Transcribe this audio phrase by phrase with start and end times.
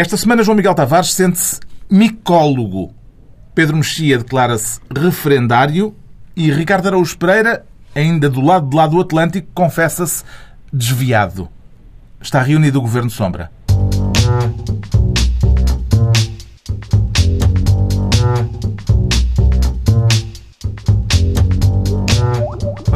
[0.00, 2.94] Esta semana, João Miguel Tavares sente-se micólogo.
[3.54, 5.94] Pedro Mexia declara-se referendário
[6.34, 10.24] e Ricardo Araújo Pereira, ainda do lado de lá do Atlântico, confessa-se
[10.72, 11.50] desviado.
[12.18, 13.52] Está reunido o Governo Sombra.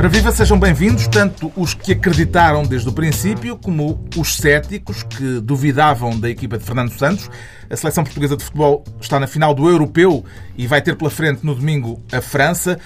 [0.05, 5.41] Ora viva, sejam bem-vindos, tanto os que acreditaram desde o princípio, como os céticos que
[5.41, 7.30] duvidavam da equipa de Fernando Santos.
[7.71, 10.22] A seleção portuguesa de futebol está na final do Europeu
[10.59, 12.79] e vai ter pela frente no domingo a França.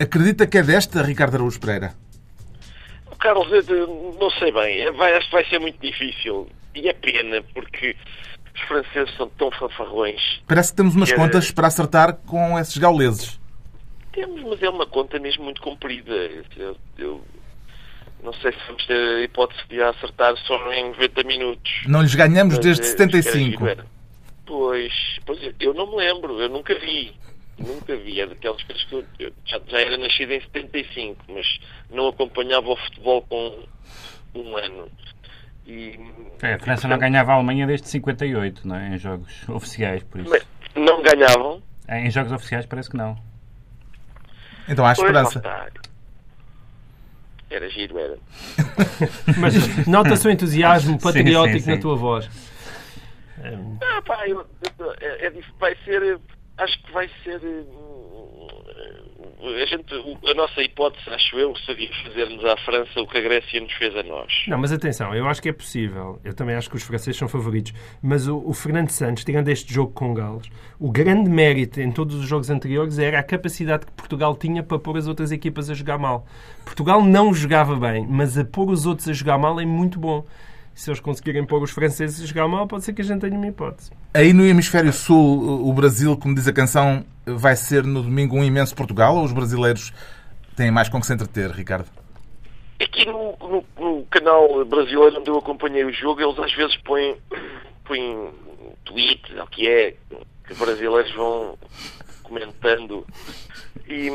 [0.00, 1.94] Acredita que é desta, Ricardo Araújo Pereira?
[3.20, 3.46] Carlos,
[4.18, 4.90] não sei bem.
[4.96, 6.48] Vai, acho que vai ser muito difícil.
[6.74, 7.94] E é pena, porque
[8.52, 10.42] os franceses são tão fanfarrões.
[10.48, 11.52] Parece que temos umas que contas é...
[11.52, 13.38] para acertar com esses gauleses.
[14.18, 16.12] Temos, mas é uma conta mesmo muito comprida.
[16.56, 17.24] Eu, eu
[18.20, 21.70] não sei se vamos ter a hipótese de acertar só em 90 minutos.
[21.86, 23.68] Não lhes ganhamos mas, desde 75.
[23.68, 23.76] É,
[24.44, 24.92] pois,
[25.24, 27.14] pois, eu não me lembro, eu nunca vi.
[27.60, 31.60] Nunca vi, é daquelas coisas que eu, eu já, já, era nascido em 75, mas
[31.90, 33.62] não acompanhava o futebol com
[34.34, 34.90] um ano.
[35.64, 35.96] E,
[36.42, 38.94] é, a França e, não ganhava a Alemanha desde 58, não é?
[38.94, 40.32] Em jogos oficiais, por isso.
[40.74, 41.62] não ganhavam?
[41.86, 43.27] É, em jogos oficiais parece que não.
[44.68, 45.42] Então há esperança.
[47.50, 48.18] Era giro, era.
[49.38, 51.76] Mas nota-se o entusiasmo patriótico sim, sim, sim.
[51.76, 52.28] na tua voz.
[53.80, 54.46] Ah, pá, eu,
[55.00, 56.20] é, é, vai ser.
[56.58, 57.40] Acho que vai ser
[59.40, 59.94] a, gente,
[60.26, 63.94] a nossa hipótese, acho eu, seria fazer-nos à França o que a Grécia nos fez
[63.96, 64.32] a nós.
[64.48, 66.20] Não, mas atenção, eu acho que é possível.
[66.24, 67.72] Eu também acho que os franceses são favoritos.
[68.02, 72.16] Mas o, o Fernando Santos, tirando este jogo com Gales, o grande mérito em todos
[72.16, 75.74] os jogos anteriores era a capacidade que Portugal tinha para pôr as outras equipas a
[75.74, 76.26] jogar mal.
[76.64, 80.24] Portugal não jogava bem, mas a pôr os outros a jogar mal é muito bom
[80.78, 83.36] se eles conseguirem pôr os franceses a jogar mal, pode ser que a gente tenha
[83.36, 83.90] uma hipótese.
[84.14, 87.04] Aí no Hemisfério Sul, o Brasil, como diz a canção,
[87.36, 89.92] vai ser no domingo um imenso Portugal ou os brasileiros
[90.56, 91.88] têm mais com que se entreter, Ricardo?
[92.80, 97.16] Aqui no, no, no canal brasileiro onde eu acompanhei o jogo, eles às vezes põem,
[97.84, 98.30] põem
[98.84, 99.94] tweet, o que é,
[100.46, 101.58] que brasileiros vão
[102.22, 103.06] comentando
[103.88, 104.10] e,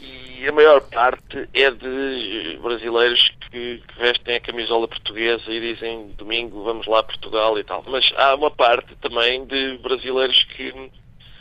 [0.00, 6.08] e a maior parte é de brasileiros que, que, vestem a camisola portuguesa e dizem
[6.18, 7.82] domingo vamos lá a Portugal e tal.
[7.86, 10.90] Mas há uma parte também de brasileiros que.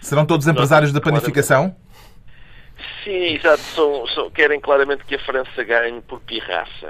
[0.02, 1.76] Serão todos empresários da panificação?
[3.04, 3.62] Sim, exato.
[3.62, 6.88] São, são, querem claramente que a França ganhe por pirraça.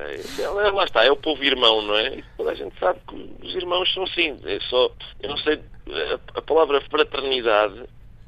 [0.74, 2.18] Lá está, é o povo irmão, não é?
[2.18, 4.38] E toda a gente sabe que os irmãos são assim.
[4.46, 4.92] É só,
[5.22, 7.84] eu não sei, a, a palavra fraternidade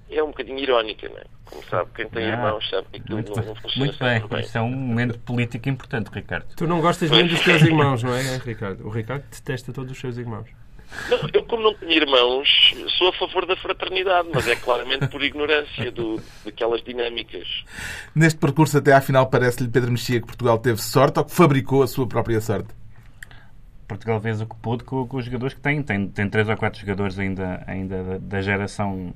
[0.09, 1.23] é um bocadinho irónica, não é?
[1.46, 4.28] Como sabe, quem tem ah, irmãos sabe que aquilo muito, não, não funciona Muito bem,
[4.28, 6.46] bem, isso é um momento político importante, Ricardo.
[6.56, 8.85] Tu não gostas muito dos teus irmãos, não é, Ricardo?
[8.85, 10.47] O Ricardo detesta todos os seus irmãos.
[11.10, 15.24] Não, eu, como não tenho irmãos, sou a favor da fraternidade, mas é claramente por
[15.24, 17.64] ignorância do, daquelas dinâmicas.
[18.16, 21.84] Neste percurso até à final, parece-lhe, Pedro Mexia, que Portugal teve sorte ou que fabricou
[21.84, 22.70] a sua própria sorte?
[23.88, 25.82] Portugal fez o que pôde com, com, os jogadores que tem.
[25.82, 29.14] Tem, tem três ou quatro jogadores ainda, ainda da, da geração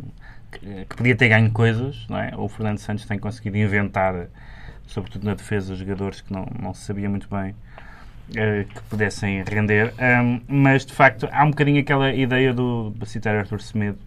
[0.52, 2.34] que, que, podia ter ganho coisas, não é?
[2.36, 4.28] O Fernando Santos tem conseguido inventar,
[4.88, 7.56] sobretudo na defesa, jogadores que não, não se sabia muito bem
[8.32, 9.94] que pudessem render.
[10.00, 14.00] Um, mas, de facto, há um bocadinho aquela ideia do, para citar Arthur Semedo,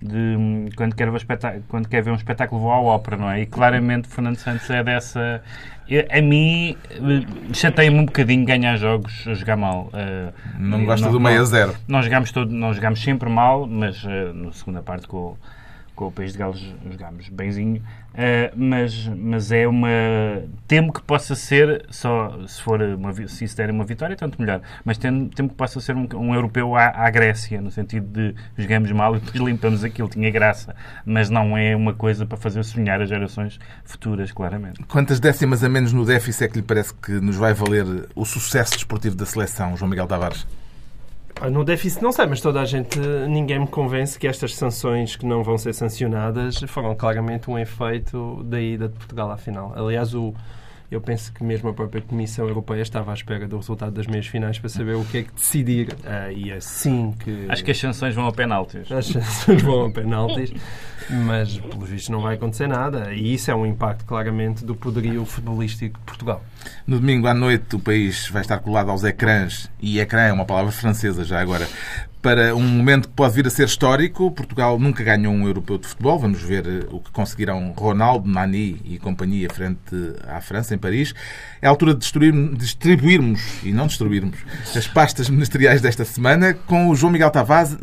[0.00, 1.26] de um, quando quer, ver
[1.68, 3.42] quando quer ver um espetáculo vou à ópera, não é?
[3.42, 5.42] E claramente Fernando Santos é dessa.
[6.10, 9.90] A mim eh, chateia-me um bocadinho ganhar jogos a jogar mal.
[9.92, 11.74] Uh, não gosta do meio a zero.
[11.86, 15.36] Nós jogamos, todo, nós jogamos sempre mal, mas uh, na segunda parte com
[15.94, 16.60] com o País de Gales
[16.90, 17.82] jogámos benzinho,
[18.12, 19.88] uh, mas, mas é uma.
[20.66, 24.60] Temo que possa ser, só se for uma, se isso der uma vitória, tanto melhor,
[24.84, 28.34] mas temo, temo que possa ser um, um europeu à, à, Grécia, no sentido de
[28.56, 32.62] jogamos mal e depois limpamos aquilo, tinha graça, mas não é uma coisa para fazer
[32.64, 34.82] sonhar as gerações futuras, claramente.
[34.84, 38.24] Quantas décimas a menos no déficit é que lhe parece que nos vai valer o
[38.24, 40.46] sucesso desportivo da seleção, João Miguel Tavares?
[41.50, 42.98] No déficit não sei, mas toda a gente,
[43.28, 48.42] ninguém me convence que estas sanções que não vão ser sancionadas foram claramente um efeito
[48.44, 49.72] da ida de Portugal à final.
[49.74, 50.32] Aliás, o,
[50.92, 54.26] eu penso que mesmo a própria Comissão Europeia estava à espera do resultado das meias
[54.26, 55.88] finais para saber o que é que decidir.
[55.92, 57.46] Uh, e é assim que.
[57.48, 58.92] Acho que as sanções vão a penaltis.
[58.92, 60.52] As sanções vão a penaltis,
[61.08, 63.12] mas pelos vistos não vai acontecer nada.
[63.14, 66.44] E isso é um impacto claramente do poderio futebolístico de Portugal.
[66.86, 70.44] No domingo à noite o país vai estar colado aos ecrãs, e ecrã é uma
[70.44, 71.66] palavra francesa já agora,
[72.22, 74.30] para um momento que pode vir a ser histórico.
[74.30, 76.18] Portugal nunca ganhou um europeu de futebol.
[76.18, 79.80] Vamos ver eh, o que conseguirão Ronaldo, Nani e companhia frente
[80.28, 81.12] à França, em Paris.
[81.60, 82.00] É a altura de
[82.56, 84.38] distribuirmos, e não destruirmos,
[84.76, 87.76] as pastas ministeriais desta semana com o João Miguel Tavares,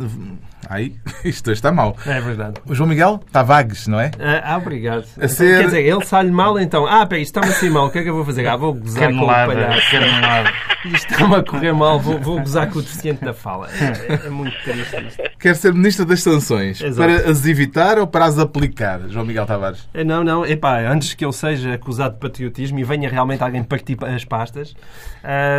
[0.67, 1.95] Aí, isto está mal.
[2.05, 2.55] É verdade.
[2.67, 4.11] O João Miguel está vagues, não é?
[4.43, 5.05] Ah, obrigado.
[5.19, 6.85] A ser- Então, Quer dizer, ele sai mal então.
[6.85, 7.87] Ah, peraí, isto está-me assim mal.
[7.87, 8.47] O que é que eu vou fazer?
[8.47, 9.91] Ah, vou gozar com o Canelada, palhaço.
[9.91, 10.49] canelada.
[10.85, 11.99] Isto está-me a correr mal.
[11.99, 13.67] Vou, vou gozar com o deficiente da fala.
[13.71, 15.23] É, é muito triste isto.
[15.39, 16.95] Quer ser Ministro das Sanções Exato.
[17.19, 19.87] para as evitar ou para as aplicar, João Miguel Tavares?
[19.93, 23.63] É, Não, não, epá, antes que eu seja acusado de patriotismo e venha realmente alguém
[23.63, 24.73] partir as pastas,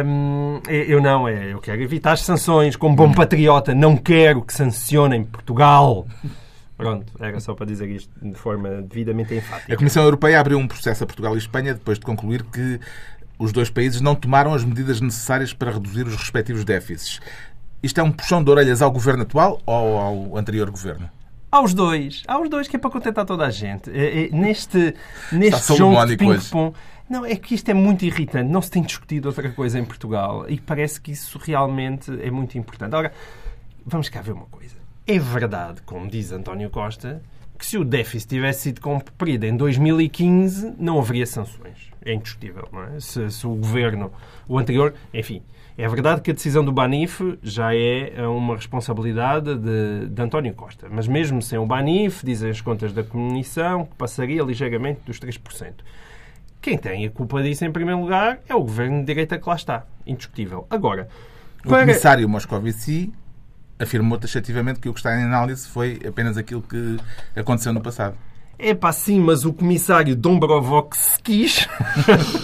[0.04, 2.76] hum, eu não, é, eu quero evitar as sanções.
[2.76, 4.52] Como bom patriota, não quero que
[4.90, 6.06] sancionem Portugal.
[6.76, 9.76] Pronto, era só para dizer isto de forma devidamente A enfática.
[9.76, 12.80] Comissão Europeia abriu um processo a Portugal e Espanha depois de concluir que
[13.38, 17.20] os dois países não tomaram as medidas necessárias para reduzir os respectivos déficits.
[17.82, 21.08] Isto é um puxão de orelhas ao governo atual ou ao anterior governo?
[21.50, 23.90] Aos dois, aos dois, que é para contentar toda a gente.
[23.90, 24.94] É, é, neste
[25.32, 26.74] neste jogo de ping-pong.
[27.08, 28.48] Não, é que isto é muito irritante.
[28.48, 32.56] Não se tem discutido outra coisa em Portugal e parece que isso realmente é muito
[32.56, 32.94] importante.
[32.94, 33.12] Agora,
[33.84, 34.79] vamos cá ver uma coisa.
[35.12, 37.20] É verdade, como diz António Costa,
[37.58, 41.90] que se o déficit tivesse sido cumprido em 2015, não haveria sanções.
[42.04, 43.00] É indiscutível, não é?
[43.00, 44.12] Se, se o governo,
[44.48, 45.42] o anterior, enfim.
[45.76, 50.86] É verdade que a decisão do Banif já é uma responsabilidade de, de António Costa.
[50.90, 55.72] Mas mesmo sem o Banif, dizem as contas da Comissão, que passaria ligeiramente dos 3%.
[56.62, 59.56] Quem tem a culpa disso, em primeiro lugar, é o governo de direita que lá
[59.56, 59.84] está.
[60.06, 60.66] Indiscutível.
[60.70, 61.08] Agora,
[61.64, 63.12] O para- comissário Moscovici
[63.80, 66.98] afirmou taxativamente que o que está em análise foi apenas aquilo que
[67.34, 68.16] aconteceu no passado.
[68.62, 71.66] É pá, sim, mas o comissário Dombrovskis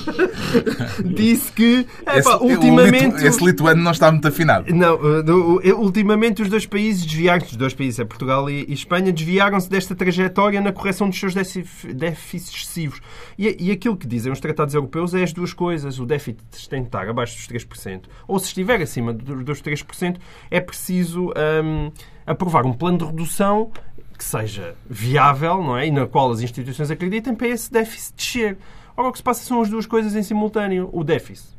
[1.05, 3.05] disse que, Esse, ultimamente...
[3.05, 4.75] litu- esse lituano não está muito afinado.
[4.75, 8.73] Não, do- uh, ultimamente os dois países desviaram-se, os dois países, é Portugal e, e
[8.73, 13.01] Espanha, desviaram-se desta trajetória na correção dos seus déficit- déficits excessivos.
[13.39, 15.99] E, e aquilo que dizem os tratados europeus é as duas coisas.
[15.99, 20.17] O déficit tem de estar abaixo dos 3%, ou se estiver acima do- dos 3%,
[20.51, 21.91] é preciso hum,
[22.27, 23.71] aprovar um plano de redução
[24.17, 25.87] que seja viável, não é?
[25.87, 28.59] E na qual as instituições acreditem para esse déficit descer.
[28.97, 30.89] O que se passa são as duas coisas em simultâneo.
[30.93, 31.57] O déficit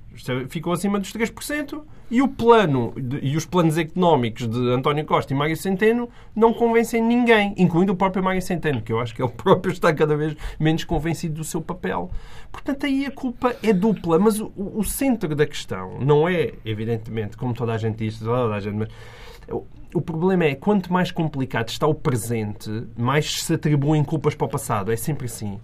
[0.49, 5.35] ficou acima dos 3% e o plano e os planos económicos de António Costa e
[5.35, 9.31] Mário Centeno não convencem ninguém, incluindo o próprio Mário Centeno, que eu acho que ele
[9.37, 12.09] próprio está cada vez menos convencido do seu papel.
[12.51, 17.37] Portanto, aí a culpa é dupla, mas o, o centro da questão não é, evidentemente,
[17.37, 18.89] como toda a gente diz, toda a gente, mas
[19.97, 24.49] o- problema é, quanto mais complicado está o presente, mais se atribuem culpas para o
[24.49, 24.91] passado.
[24.91, 25.59] É sempre assim.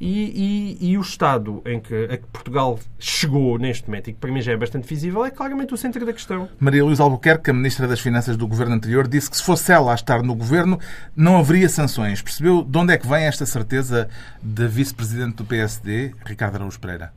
[0.00, 4.18] E, e- e o estado em que, a que Portugal chegou neste momento, e que
[4.18, 6.48] para mim já é bastante visível, é claramente o centro da questão.
[6.58, 9.92] Maria Luísa Albuquerque, a Ministra das Finanças do governo anterior, disse que se fosse ela
[9.92, 10.78] a estar no governo,
[11.16, 12.20] não haveria sanções.
[12.20, 14.08] Percebeu de onde é que vem esta certeza
[14.42, 17.12] da Vice-Presidente do PSD, Ricardo Araújo Pereira?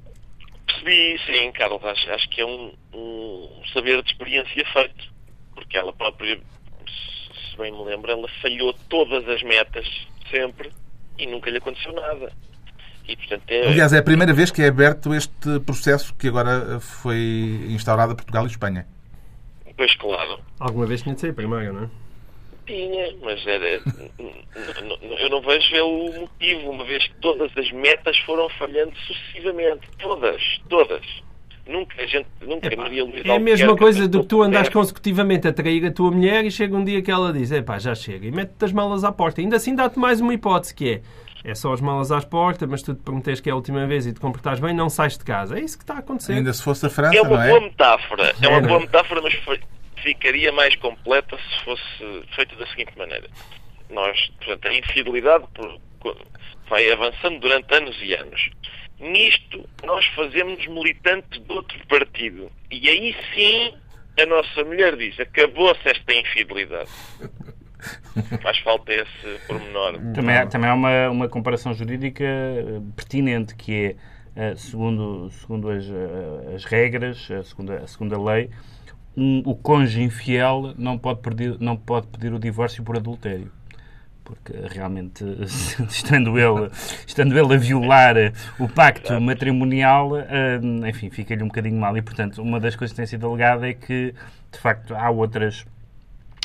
[0.68, 1.84] Percebi, sim, Carlos.
[1.84, 5.18] Acho, acho que é um, um saber de experiência feito.
[5.56, 6.40] Porque ela própria,
[7.58, 9.86] se bem me lembro, ela falhou todas as metas
[10.30, 10.72] sempre
[11.18, 12.32] e nunca lhe aconteceu nada.
[13.08, 16.80] E, portanto, é, Aliás, é a primeira vez que é aberto este processo que agora
[16.80, 17.18] foi
[17.70, 18.86] instaurado a Portugal e Espanha.
[19.76, 21.90] pois claro, Alguma vez tinha de ser primeiro, não é?
[22.68, 23.82] tinha, mas era,
[25.20, 29.88] eu não vejo é o motivo, uma vez que todas as metas foram falhando sucessivamente.
[29.98, 31.06] Todas, todas.
[31.68, 34.44] Nunca a gente, nunca Maria Luísa É a mesma Albuquerque coisa do que tu por
[34.70, 37.94] consecutivamente a trair a tua mulher e chega um dia que ela diz: epá, já
[37.94, 39.42] chega, e mete-te as malas à porta.
[39.42, 41.02] Ainda assim dá-te mais uma hipótese que é.
[41.44, 44.06] É só as malas às portas, mas tu te prometes que é a última vez
[44.06, 45.58] e te comportares bem, não sais de casa.
[45.58, 46.34] É isso que está a acontecer.
[46.34, 47.48] Ainda se fosse a França, É uma não é?
[47.50, 48.36] boa metáfora.
[48.42, 49.34] É uma boa metáfora, mas
[50.04, 53.28] ficaria mais completa se fosse feita da seguinte maneira.
[53.90, 55.80] Nós, portanto, a infidelidade por-
[56.70, 58.50] vai avançando durante anos e anos.
[59.00, 62.52] Nisto, nós fazemos militantes de outro partido.
[62.72, 63.74] E aí sim,
[64.22, 66.90] a nossa mulher diz, acabou-se esta infidelidade.
[68.42, 70.00] Faz falta esse pormenor.
[70.14, 73.96] Também há, também há uma, uma comparação jurídica eh, pertinente, que
[74.36, 78.50] é, eh, segundo, segundo as, eh, as regras, a segunda, a segunda lei,
[79.16, 83.52] um- o cônjuge infiel não pode, pedir, não pode pedir o divórcio por adultério.
[84.28, 85.24] Porque realmente,
[85.88, 86.70] estando ele,
[87.06, 88.16] estando ele a violar
[88.60, 91.96] o pacto matrimonial, eh, enfim, fica-lhe um bocadinho mal.
[91.96, 94.14] E, portanto, uma das coisas que tem sido alegada é que,
[94.52, 95.66] de facto, há outras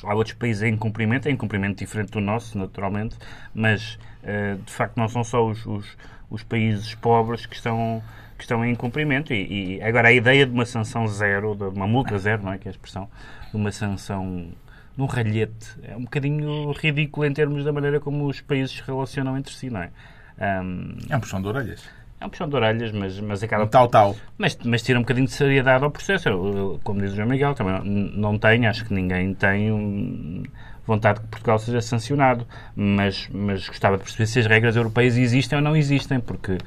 [0.05, 3.17] Há outros países em cumprimento, em cumprimento diferente do nosso, naturalmente,
[3.55, 5.97] mas eh, de facto não são só os, os,
[6.29, 8.03] os países pobres que estão,
[8.37, 9.33] que estão em cumprimento.
[9.33, 12.59] E, e agora a ideia de uma sanção zero, de uma multa zero, não é
[12.59, 13.09] que é a expressão,
[13.51, 14.49] de uma sanção
[14.97, 19.37] num ralhete, é um bocadinho ridículo em termos da maneira como os países se relacionam
[19.39, 19.91] entre si, não é?
[20.41, 21.83] Ahm, É um puxão de orelhas.
[22.21, 24.17] é um puxão de orelhas, mas, mas acaba Um tal, tal.
[24.39, 26.29] mas, mas tira um bocadinho de seriedade ao processo.
[26.29, 27.85] Eu, como diz o João Miguel, também não,
[28.33, 30.43] não tenho, acho que ninguém tem um-
[30.85, 32.45] vontade que Portugal seja sancionado,
[32.75, 36.59] mas, mas gostava de perceber se as regras europeias existem ou não existem, porque uh,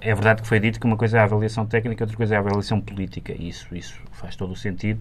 [0.00, 2.36] é verdade que foi dito que uma coisa é a avaliação técnica, outra coisa é
[2.36, 5.00] a avaliação política, isso, isso faz todo o sentido,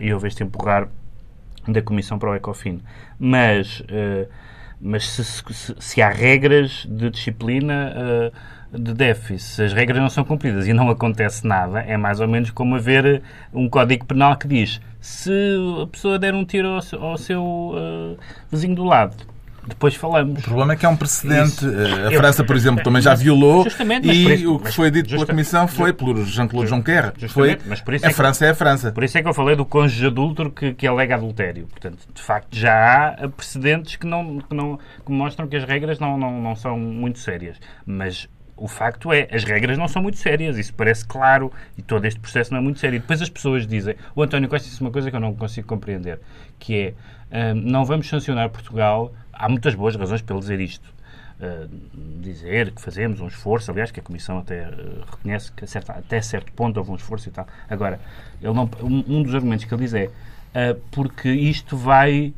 [0.00, 0.88] e eu vejo-te empurrar
[1.68, 2.80] da Comissão para o Ecofin.
[3.18, 4.28] Mas, uh,
[4.80, 7.94] mas se, se, se, há regras de disciplina
[8.72, 12.20] uh, de déficit, se as regras não são cumpridas e não acontece nada, é mais
[12.20, 15.32] ou menos como haver um código penal que diz se
[15.82, 18.18] a pessoa der um tiro ao, ao seu uh,
[18.50, 19.16] vizinho do lado,
[19.70, 20.40] depois falamos.
[20.40, 21.64] O problema é que é um precedente.
[21.64, 21.68] Isso.
[21.68, 23.66] Eh, a França, por exemplo, também já violou
[24.02, 27.12] e isso, o que foi dito pela Comissão foi por Jean-Claude Juncker.
[27.28, 28.92] Foi, mas por isso a é França é a França.
[28.92, 31.66] Por isso é que eu falei do cônjuge adúltero que, que alega adultério.
[31.66, 35.98] Portanto, de facto, já há precedentes que, não, que, não, que mostram que as regras
[35.98, 37.56] não, não, não são muito sérias.
[37.86, 38.28] Mas
[38.60, 42.20] o facto é, as regras não são muito sérias, isso parece claro, e todo este
[42.20, 42.96] processo não é muito sério.
[42.96, 45.66] E depois as pessoas dizem, o António Costa disse uma coisa que eu não consigo
[45.66, 46.20] compreender,
[46.58, 46.94] que
[47.30, 51.00] é, hum, não vamos sancionar Portugal, há muitas boas razões para dizer isto.
[51.40, 51.66] Uh,
[52.20, 56.52] dizer que fazemos um esforço, aliás, que a Comissão até uh, reconhece que até certo
[56.52, 57.46] ponto houve um esforço e tal.
[57.66, 57.98] Agora,
[58.42, 62.34] ele não, um, um dos argumentos que ele diz é uh, porque isto vai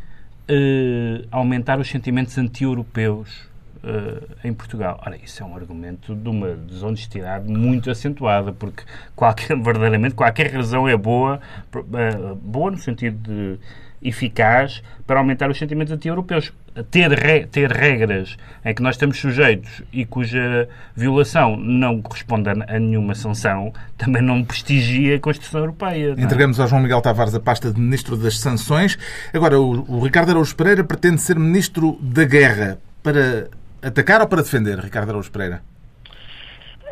[1.30, 3.48] aumentar os sentimentos anti-europeus
[3.82, 5.00] uh, em Portugal.
[5.04, 8.84] Ora, isso é um argumento de uma desonestidade muito acentuada, porque
[9.14, 11.40] qualquer, verdadeiramente qualquer razão é boa,
[11.74, 13.58] uh, boa no sentido de
[14.02, 16.52] eficaz para aumentar os sentimentos anti-europeus.
[16.90, 22.54] Ter, re, ter regras em que nós estamos sujeitos e cuja violação não corresponde a,
[22.80, 26.14] nenhuma sanção também não prestigia a Constituição Europeia.
[26.16, 26.20] É?
[26.22, 28.98] Entregamos ao João Miguel Tavares a pasta de Ministro das Sanções.
[29.34, 32.78] Agora, o, o Ricardo Araújo Pereira pretende ser Ministro da Guerra.
[33.02, 33.48] Para
[33.82, 35.62] Atacar ou para defender, Ricardo Araújo Pereira?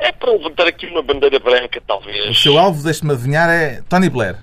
[0.01, 2.31] É para levantar aqui uma bandeira branca, talvez.
[2.31, 4.37] O seu alvo, deixe-me adivinhar, é Tony Blair.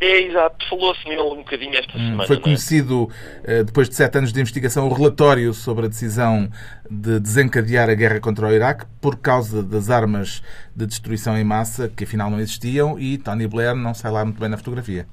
[0.00, 0.66] É, exato.
[0.66, 2.26] Falou-se nele um bocadinho esta hum, semana.
[2.26, 2.40] Foi é?
[2.40, 3.10] conhecido,
[3.44, 3.62] é?
[3.62, 6.50] depois de sete anos de investigação, o relatório sobre a decisão
[6.90, 10.42] de desencadear a guerra contra o Iraque por causa das armas
[10.74, 14.40] de destruição em massa que afinal não existiam e Tony Blair não sai lá muito
[14.40, 15.06] bem na fotografia.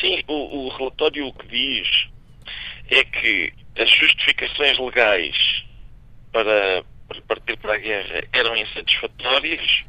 [0.00, 2.08] Sim, o, o relatório o que diz
[2.90, 5.64] é que as justificações legais
[6.32, 6.84] para,
[7.26, 9.84] partir para a guerra eram insatisfatórias,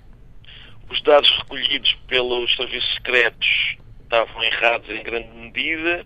[0.89, 6.05] os dados recolhidos pelos serviços secretos estavam errados em grande medida,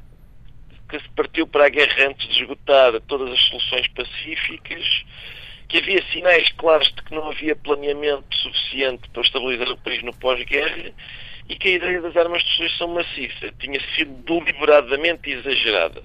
[0.89, 5.03] que se partiu para a guerra antes de esgotar todas as soluções pacíficas,
[5.67, 10.13] que havia sinais claros de que não havia planeamento suficiente para estabilizar o país no
[10.15, 10.91] pós-guerra.
[11.47, 16.03] E que a ideia das armas de destruição maciça tinha sido deliberadamente exagerada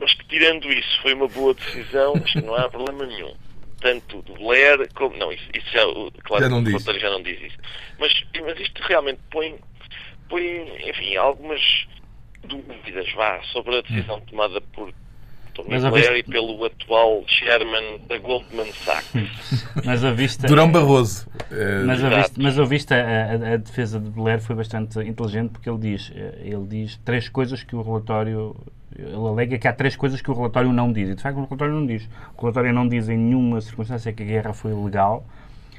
[0.00, 3.34] mas que tirando isso foi uma boa decisão, acho que não há problema nenhum.
[3.80, 5.16] Tanto do Blair como.
[5.16, 5.82] Não, isso, isso já,
[6.24, 6.84] claro, já não o diz.
[6.84, 7.56] já não diz isso.
[7.98, 8.12] Mas,
[8.44, 9.58] mas isto realmente põe,
[10.28, 11.86] põe, enfim, algumas
[12.44, 14.26] dúvidas vá, sobre a decisão hum.
[14.26, 14.92] tomada por
[15.62, 16.18] Tony mas Blair vista...
[16.18, 19.66] e pelo atual chairman da Goldman Sachs.
[19.84, 20.46] mas a vista...
[20.46, 21.28] Durão Barroso.
[21.86, 25.68] Mas a vista, mas a, vista a, a, defesa de Blair foi bastante inteligente porque
[25.68, 28.56] ele diz, eh, ele diz três coisas que o relatório
[28.96, 31.08] ele alega que há três coisas que o relatório não diz.
[31.10, 32.08] E, de facto, o relatório não diz.
[32.36, 35.24] O relatório não diz em nenhuma circunstância que a guerra foi ilegal,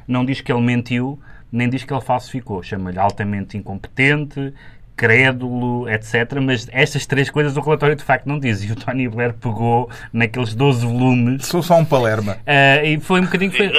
[0.08, 1.20] não diz que ele mentiu,
[1.52, 2.64] nem diz que ele falsificou.
[2.64, 4.54] Chama-lhe altamente incompetente,
[5.02, 6.40] crédulo, etc.
[6.40, 8.64] Mas estas três coisas o relatório de facto não diz.
[8.64, 11.48] E o Tony Blair pegou naqueles 12 volumes.
[11.48, 12.38] Sou só um palerma.
[12.42, 13.52] Uh, e foi um bocadinho.
[13.52, 13.72] Foi,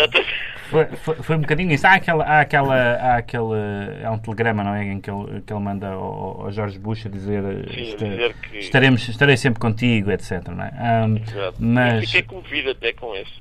[0.68, 1.86] foi, foi, foi, um bocadinho isso.
[1.86, 4.04] Há, aquela, há, aquela, há aquele.
[4.04, 4.84] Há um telegrama, não é?
[4.84, 7.40] Em que ele, que ele manda ao, ao Jorge Bush a dizer,
[7.72, 8.58] Sim, esta, dizer que...
[8.58, 10.42] estaremos, estarei sempre contigo, etc.
[10.48, 10.72] Não é?
[11.06, 11.20] Um,
[11.60, 12.06] mas...
[12.06, 13.40] fiquei comovido até com isso.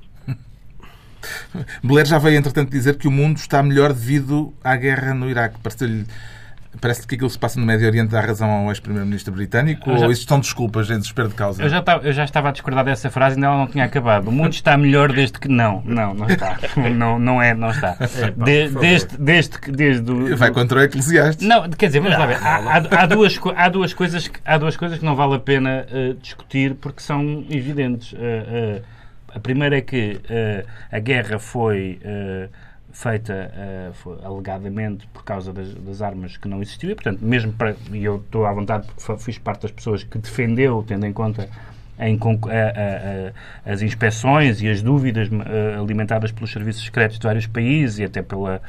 [1.83, 5.59] Blair já veio, entretanto, dizer que o mundo está melhor devido à guerra no Iraque.
[5.61, 6.05] Pareceu-lhe
[6.79, 10.05] Parece que aquilo que se passa no Médio Oriente dá razão ao ex-primeiro-ministro britânico já...
[10.05, 11.61] ou isso são desculpas em desespero de causa?
[11.61, 13.83] Eu já, estava, eu já estava a discordar dessa frase e ainda ela não tinha
[13.83, 14.29] acabado.
[14.29, 15.49] O mundo está melhor desde que...
[15.49, 16.57] Não, não, não está.
[16.91, 17.95] Não, não é, não está.
[17.99, 21.47] É, de, desde, desde, desde o, Vai contra o Eclesiastes.
[21.47, 22.37] Não, quer dizer, vamos lá ver.
[22.37, 25.39] Há, há, há, duas, há, duas coisas que, há duas coisas que não vale a
[25.39, 28.13] pena uh, discutir porque são evidentes.
[28.13, 28.81] Uh, uh,
[29.33, 30.19] a primeira é que
[30.91, 31.99] a guerra foi
[32.91, 33.51] feita
[34.05, 38.03] uh, alegadamente por causa das, das, armas que não existiam e, portanto, mesmo para, e
[38.03, 41.49] eu estou à vontade porque fiz parte das pessoas que defendeu, tendo em conta
[41.99, 42.19] em,
[42.49, 47.99] a, a, as inspeções e as dúvidas uh, alimentadas pelos serviços secretos de vários países
[47.99, 48.61] e até, pela,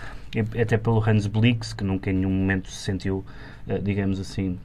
[0.61, 3.25] até pelo Hans Blix, que nunca em nenhum momento se sentiu,
[3.67, 4.59] uh, digamos assim,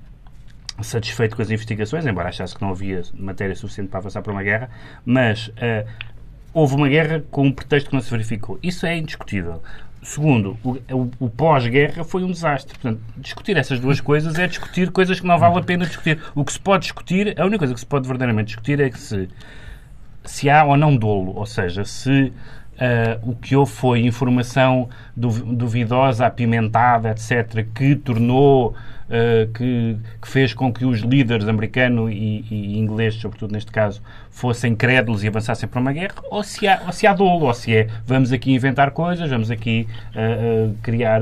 [0.81, 4.43] satisfeito com as investigações, embora achasse que não havia matéria suficiente para avançar para uma
[4.43, 4.69] guerra,
[5.05, 5.87] mas uh,
[6.54, 8.60] houve uma guerra com um pretexto que não se verificou.
[8.62, 9.62] Isso é indiscutível.
[10.01, 12.77] Segundo, o, o, o pós-guerra foi um desastre.
[12.80, 16.22] Portanto, discutir essas duas coisas é discutir coisas que não vale a pena discutir.
[16.34, 19.00] O que se pode discutir, a única coisa que se pode verdadeiramente discutir é que
[19.00, 19.27] se,
[20.24, 22.32] se há ou não dolo, ou seja, se
[22.77, 28.75] Uh, o que houve foi informação duvidosa, apimentada, etc., que tornou,
[29.09, 34.01] uh, que, que, fez com que os líderes americano e, e, inglês, sobretudo neste caso,
[34.29, 37.53] fossem crédulos e avançassem para uma guerra, ou se há, ou se há dolo, ou
[37.53, 41.21] se é vamos aqui inventar coisas, vamos aqui uh, criar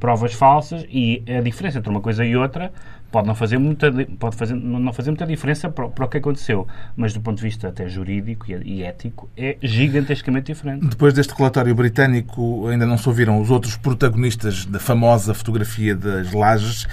[0.00, 2.72] provas falsas, e a diferença entre uma coisa e outra
[3.10, 6.66] pode não fazer muita, pode fazer, não fazer muita diferença para, para o que aconteceu,
[6.96, 10.86] mas do ponto de vista até jurídico e, ético é gigantescamente diferente.
[10.86, 16.32] Depois deste relatório britânico, ainda não se ouviram os outros protagonistas da famosa fotografia das
[16.32, 16.86] lajes.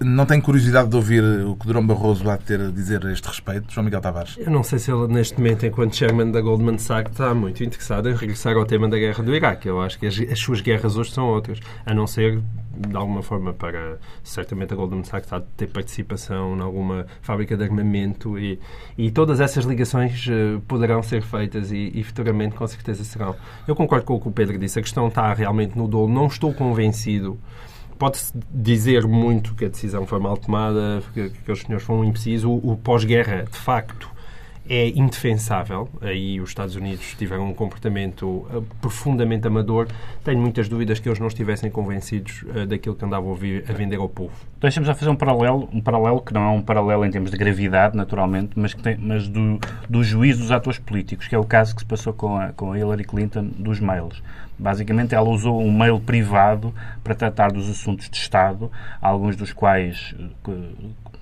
[0.00, 3.28] Não tem curiosidade de ouvir o que Durão Barroso vai ter a dizer a este
[3.28, 4.36] respeito, João Miguel Tavares?
[4.38, 8.08] Eu não sei se ele, neste momento, enquanto chairman da Goldman Sachs, está muito interessado
[8.08, 9.68] em regressar ao tema da guerra do Iraque.
[9.68, 12.42] Eu acho que as, as suas guerras hoje são outras, a não ser
[12.76, 18.38] de alguma forma para certamente a Goldman Sachs ter participação em alguma fábrica de armamento
[18.38, 18.58] e,
[18.96, 23.36] e todas essas ligações uh, poderão ser feitas e, e, futuramente com certeza serão.
[23.68, 26.26] Eu concordo com o que o Pedro disse, a questão está realmente no dolo, não
[26.26, 27.38] estou convencido
[28.02, 32.44] pode-se dizer muito que a decisão foi mal tomada, que, que os senhores foram imprecisos.
[32.44, 34.10] O, o pós-guerra, de facto,
[34.68, 35.88] é indefensável.
[36.00, 39.88] Aí os Estados Unidos tiveram um comportamento eh, profundamente amador.
[40.24, 44.08] Tenho muitas dúvidas que eles não estivessem convencidos uh, daquilo que andavam a, vender ao
[44.08, 44.32] povo.
[44.60, 47.36] Deixamos a fazer um paralelo, um paralelo que não é um paralelo em termos de
[47.36, 51.44] gravidade, naturalmente, mas, que tem, mas do, do juízo dos atores políticos, que é o
[51.44, 54.22] caso que se passou com a, com a Hillary Clinton dos mails.
[54.58, 60.14] Basicamente, ela usou um mail privado para tratar dos assuntos de Estado, alguns dos quais
[60.46, 60.52] eh,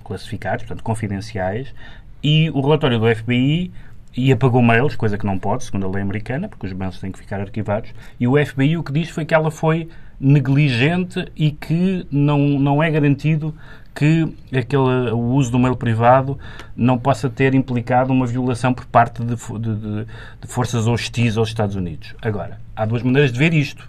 [0.04, 1.72] classificados, portanto, confidenciais,
[2.22, 3.70] e o relatório do FBI
[4.16, 7.12] e apagou mails, coisa que não pode, segundo a lei americana, porque os mails têm
[7.12, 9.88] que ficar arquivados, e o FBI o que diz foi que ela foi
[10.20, 13.54] negligente e que não, não é garantido
[13.94, 16.38] que aquele, o uso do mail privado
[16.76, 21.48] não possa ter implicado uma violação por parte de, de, de, de forças hostis aos
[21.48, 22.14] Estados Unidos.
[22.20, 23.88] Agora, há duas maneiras de ver isto.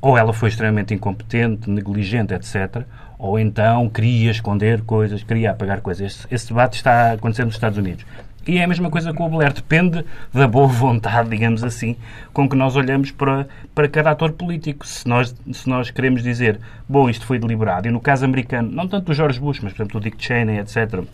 [0.00, 2.84] ou ela foi extremamente incompetente, negligente, etc.,
[3.20, 6.12] ou então queria esconder coisas, queria apagar coisas.
[6.12, 8.04] Esse, esse debate está acontecendo nos Estados Unidos.
[8.46, 9.52] E é a mesma coisa com o Blair.
[9.52, 10.02] Depende
[10.32, 11.96] da boa vontade, digamos assim,
[12.32, 14.86] com que nós olhamos para, para cada ator político.
[14.86, 18.88] Se nós, se nós queremos dizer, bom, isto foi deliberado, e no caso americano, não
[18.88, 21.04] tanto o George Bush, mas, por exemplo, o Dick Cheney, etc.,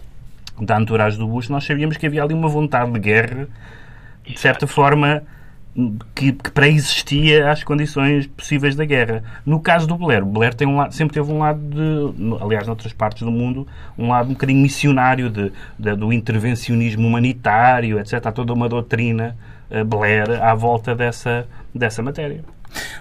[0.61, 3.49] da entourage do Bush, nós sabíamos que havia ali uma vontade de guerra,
[4.25, 5.25] de certa forma,
[6.15, 9.23] que, que pré-existia às condições possíveis da guerra.
[9.45, 12.67] No caso do Blair, o Blair tem um lado, sempre teve um lado de, aliás,
[12.67, 18.27] noutras partes do mundo, um lado um bocadinho missionário de, de do intervencionismo humanitário, etc.
[18.27, 19.37] Há toda uma doutrina
[19.71, 22.43] uh, Blair à volta dessa, dessa matéria.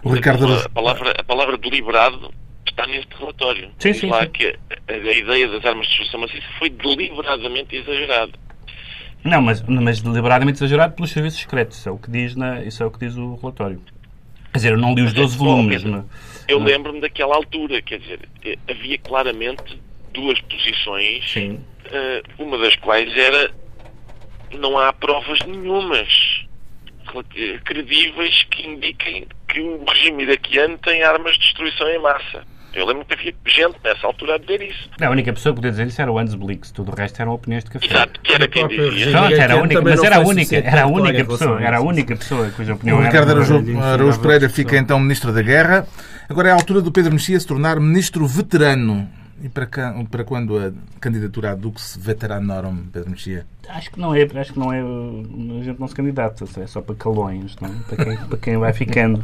[0.04, 0.46] O Ricardo...
[0.54, 2.32] a, palavra, a palavra deliberado
[2.68, 3.70] está neste relatório.
[3.80, 4.30] Sim, sim, lá sim.
[4.32, 4.48] que
[4.88, 8.34] a, a, ideia das armas de destruição maciça foi deliberadamente exagerada.
[9.26, 11.80] Não, mas, mas deliberadamente exagerado pelos serviços secretos.
[11.80, 13.82] Isso é o que diz, na, isso é o, que diz o relatório.
[14.54, 15.84] Quer dizer, eu não li os 12 volumes.
[15.84, 16.06] Mas...
[16.48, 19.82] Eu lembro-me daquela altura, quer dizer, eh, havia claramente
[20.14, 21.60] duas posições, Sim.
[21.86, 23.52] Uh, uma das quais era
[24.54, 26.46] não há provas nenhumas
[27.64, 32.44] credíveis que indiquem que o regime iraquiano tem armas de destruição em massa.
[32.76, 34.90] Eu lembro que havia gente nessa altura a dizer isso.
[35.02, 37.34] a única pessoa que podia dizer isso era o Hans Blix, tudo o resto eram
[37.34, 37.86] opiniões de café.
[37.86, 39.12] Exato, que era quem dizia.
[39.12, 42.16] Pronto, era a única, mas era a única, era a única pessoa, era a única
[42.18, 43.02] pessoa cuja opinião o.
[43.02, 45.88] Ricardo Araújo, Araújo Pereira fica então Ministro da Guerra.
[46.28, 49.08] Agora é a altura do Pedro Mexia se tornar Ministro veterano.
[49.46, 49.68] E para,
[50.10, 53.46] para quando a candidatura a Dux Veteranorum, Pedro Mexia?
[53.70, 56.82] Acho que não é, acho que não é, a gente não se candidata, é só
[56.82, 57.74] para calões, não é?
[57.88, 59.24] para, quem, para quem vai ficando.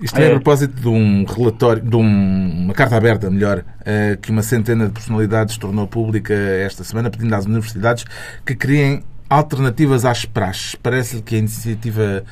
[0.00, 4.30] Isto é a propósito de um relatório, de um, uma carta aberta, melhor, eh, que
[4.30, 8.04] uma centena de personalidades tornou pública esta semana, pedindo às universidades
[8.46, 10.76] que criem alternativas às praxes.
[10.76, 12.22] Parece-lhe que a iniciativa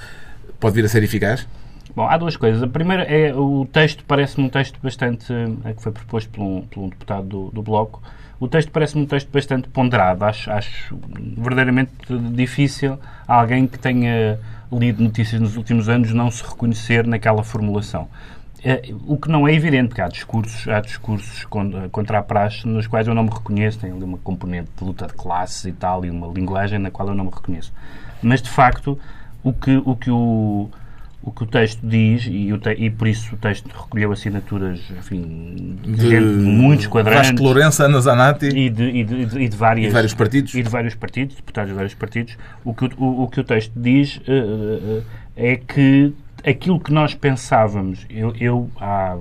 [0.60, 1.48] pode vir a ser eficaz?
[1.94, 2.62] Bom, há duas coisas.
[2.62, 5.32] A primeira é o texto, parece-me um texto bastante.
[5.64, 8.02] É, que foi proposto por um, por um deputado do, do Bloco.
[8.40, 10.24] O texto parece-me um texto bastante ponderado.
[10.24, 10.98] Acho, acho
[11.36, 11.92] verdadeiramente
[12.32, 14.38] difícil alguém que tenha
[14.72, 18.08] lido notícias nos últimos anos não se reconhecer naquela formulação.
[18.64, 21.44] É, o que não é evidente, porque há discursos, há discursos
[21.90, 25.08] contra a praxe nos quais eu não me reconheço, tem ali uma componente de luta
[25.08, 27.72] de classes e tal, e uma linguagem na qual eu não me reconheço.
[28.22, 28.96] Mas, de facto,
[29.42, 30.70] o que o, que o,
[31.22, 35.78] o que o texto diz, e, te, e, por isso o texto recolheu assinaturas enfim,
[35.80, 37.30] de, de gente, muitos quadrantes.
[37.30, 38.46] Vasco Lourenço, Ana Zanatti.
[38.46, 40.54] E de, e, de, e de várias, e vários partidos.
[40.54, 42.36] E de vários partidos, deputados de vários partidos.
[42.64, 45.04] O que o, o, o que o texto diz uh, uh,
[45.36, 46.12] é que
[46.44, 49.16] aquilo que nós pensávamos, eu, eu há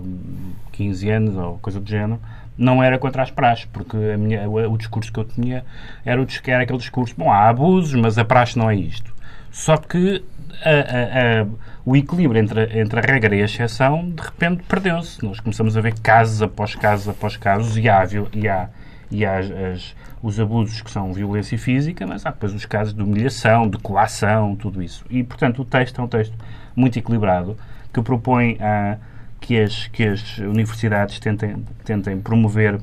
[0.71, 2.19] 15 anos ou coisa do género,
[2.57, 5.63] não era contra as praxes, porque a minha, o, o, discurso que eu tinha
[6.03, 9.13] era, o, era aquele discurso, bom, há abusos, mas a praxe não é isto.
[9.51, 10.23] Só que
[10.63, 11.47] a, a,
[11.85, 15.23] o equilíbrio entre, entre a regra e a exceção, de repente, perdeu-se.
[15.23, 18.69] Nós começamos a ver casos após casos após casos e há, e há,
[19.09, 22.93] e há as, as, os abusos que são violência física, mas há depois os casos
[22.93, 25.05] de humilhação, de coação, tudo isso.
[25.09, 26.33] E, portanto, o texto é um texto
[26.75, 27.57] muito equilibrado
[27.93, 28.97] que propõe a
[29.41, 32.81] que as, que as universidades tentem, tentem promover uh,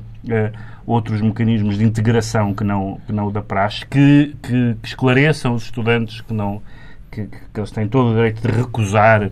[0.85, 5.55] outros mecanismos de integração que não, que não o da praxe, que, que, que esclareçam
[5.55, 6.61] os estudantes que, não,
[7.11, 9.29] que, que, eles têm todo o direito de recusar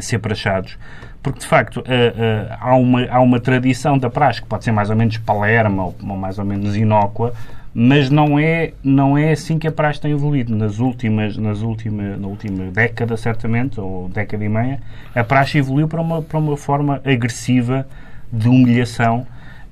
[0.00, 0.78] ser praxados.
[1.22, 4.72] Porque, de facto, uh, uh, há, uma, há uma tradição da praxe que pode ser
[4.72, 7.32] mais ou menos palerma ou, ou mais ou menos inócua,
[7.72, 10.54] mas não é, não é assim que a praxe tem evoluído.
[10.54, 14.80] Nas últimas, nas última, na última década, certamente, ou década e meia,
[15.14, 17.86] a praxe evoluiu para uma, para uma forma agressiva
[18.32, 19.26] de humilhação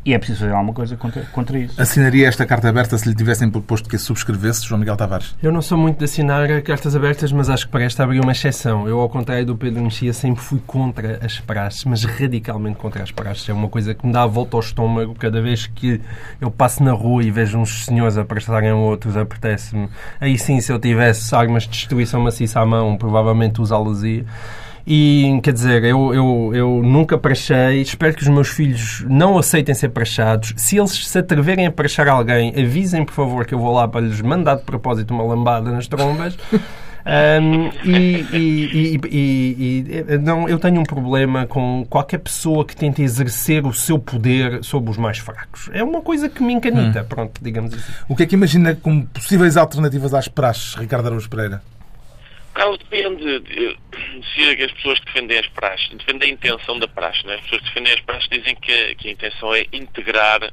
[0.05, 1.81] e é preciso fazer alguma coisa contra, contra isso.
[1.81, 5.35] Assinaria esta carta aberta se lhe tivessem proposto que a subscrevesse, João Miguel Tavares?
[5.43, 8.33] Eu não sou muito de assinar cartas abertas, mas acho que para esta abrir uma
[8.33, 8.89] exceção.
[8.89, 13.11] Eu, ao contrário do Pedro Mexia, sempre fui contra as praxes, mas radicalmente contra as
[13.11, 13.49] praxes.
[13.49, 16.01] É uma coisa que me dá a volta ao estômago cada vez que
[16.41, 19.89] eu passo na rua e vejo uns senhores a prestarem a outros, apetece-me.
[20.21, 24.25] Aí sim, se eu tivesse armas de destruição maciça à mão, provavelmente usá-las-ia.
[24.87, 29.75] E, quer dizer, eu, eu, eu nunca prachei, espero que os meus filhos não aceitem
[29.75, 30.53] ser prachados.
[30.57, 34.01] Se eles se atreverem a prachar alguém, avisem, por favor, que eu vou lá para
[34.01, 36.37] lhes mandar de propósito uma lambada nas trombas.
[37.05, 43.03] Um, e, e, e, e, não, eu tenho um problema com qualquer pessoa que tente
[43.03, 45.69] exercer o seu poder sobre os mais fracos.
[45.73, 47.07] É uma coisa que me encanita, hum.
[47.09, 47.93] pronto, digamos assim.
[48.09, 51.61] O que é que imagina como possíveis alternativas às praxes, Ricardo Araújo Pereira?
[52.55, 53.77] Carlos, depende de,
[54.35, 57.27] se as pessoas que defendem as praxes, defendem a intenção da praxe.
[57.27, 57.35] Né?
[57.35, 60.53] As pessoas que defendem as praxes dizem que a, que a intenção é integrar,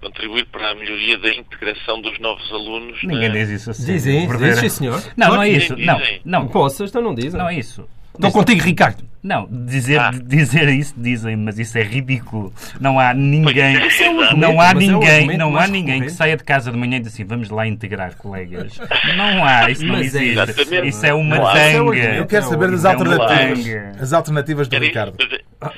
[0.00, 3.02] contribuir para a melhoria da integração dos novos alunos.
[3.02, 3.86] Ninguém diz isso assim.
[3.86, 5.02] Dizem, diz, sim, senhor.
[5.16, 5.76] Não, não é isso.
[5.76, 6.48] Não, não.
[6.48, 7.38] Poças, então não dizem.
[7.38, 7.88] Não é isso.
[8.16, 9.04] Estou contigo, Ricardo.
[9.26, 10.12] Não, dizer, ah.
[10.12, 12.52] dizer isso dizem, mas isso é ridículo.
[12.80, 16.70] Não há ninguém, é não há ninguém, é não há ninguém que saia de casa
[16.70, 18.78] de manhã e diz assim, vamos lá integrar colegas.
[19.16, 20.86] Não há, isso não é existe.
[20.86, 22.14] Isso é uma tanga.
[22.14, 24.00] Eu quero saber das alternativas.
[24.00, 25.16] As alternativas do Ricardo.
[25.60, 25.72] Ah,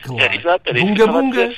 [0.75, 1.51] bunga bunga.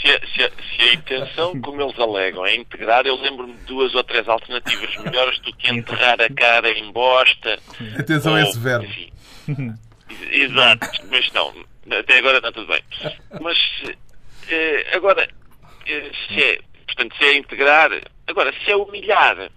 [0.00, 3.64] Se a, se, a, se a, intenção, como eles alegam, é integrar, eu lembro-me de
[3.66, 7.58] duas ou três alternativas melhores do que enterrar a cara em bosta.
[7.98, 8.84] Atenção a esse verbo.
[8.84, 9.11] Enfim,
[10.30, 11.54] Exato, mas não,
[11.98, 12.82] até agora está tudo bem.
[13.40, 13.58] Mas
[14.48, 15.28] eh, agora,
[15.86, 17.90] eh, se é, portanto, se é integrar,
[18.26, 19.50] agora, se é humilhar,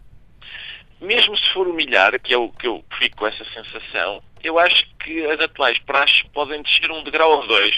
[1.02, 4.86] mesmo se for humilhar, que é o que eu fico com essa sensação, eu acho
[5.00, 7.76] que as atuais praxes podem descer um degrau ou dois,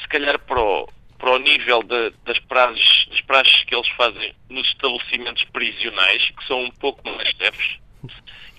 [0.00, 4.34] se calhar para o, para o nível de, das, praxes, das praxes que eles fazem
[4.48, 7.78] nos estabelecimentos prisionais, que são um pouco mais leves,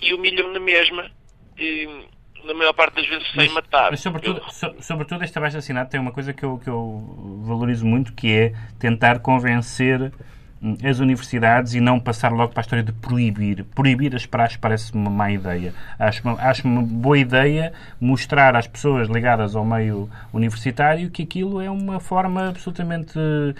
[0.00, 1.10] e humilham na mesma.
[1.58, 2.06] E,
[2.44, 3.90] na maior parte das vezes sem matar.
[3.90, 4.50] Mas sobretudo, eu...
[4.50, 8.32] so, sobretudo este abaixo assinado tem uma coisa que eu, que eu valorizo muito, que
[8.32, 10.12] é tentar convencer
[10.84, 13.64] as universidades e não passar logo para a história de proibir.
[13.74, 15.74] Proibir as praxes parece uma má ideia.
[15.98, 21.70] Acho, acho uma boa ideia mostrar às pessoas ligadas ao meio universitário que aquilo é
[21.70, 23.52] uma forma absolutamente uh,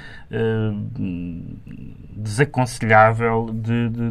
[2.17, 4.11] desaconselhável de, de,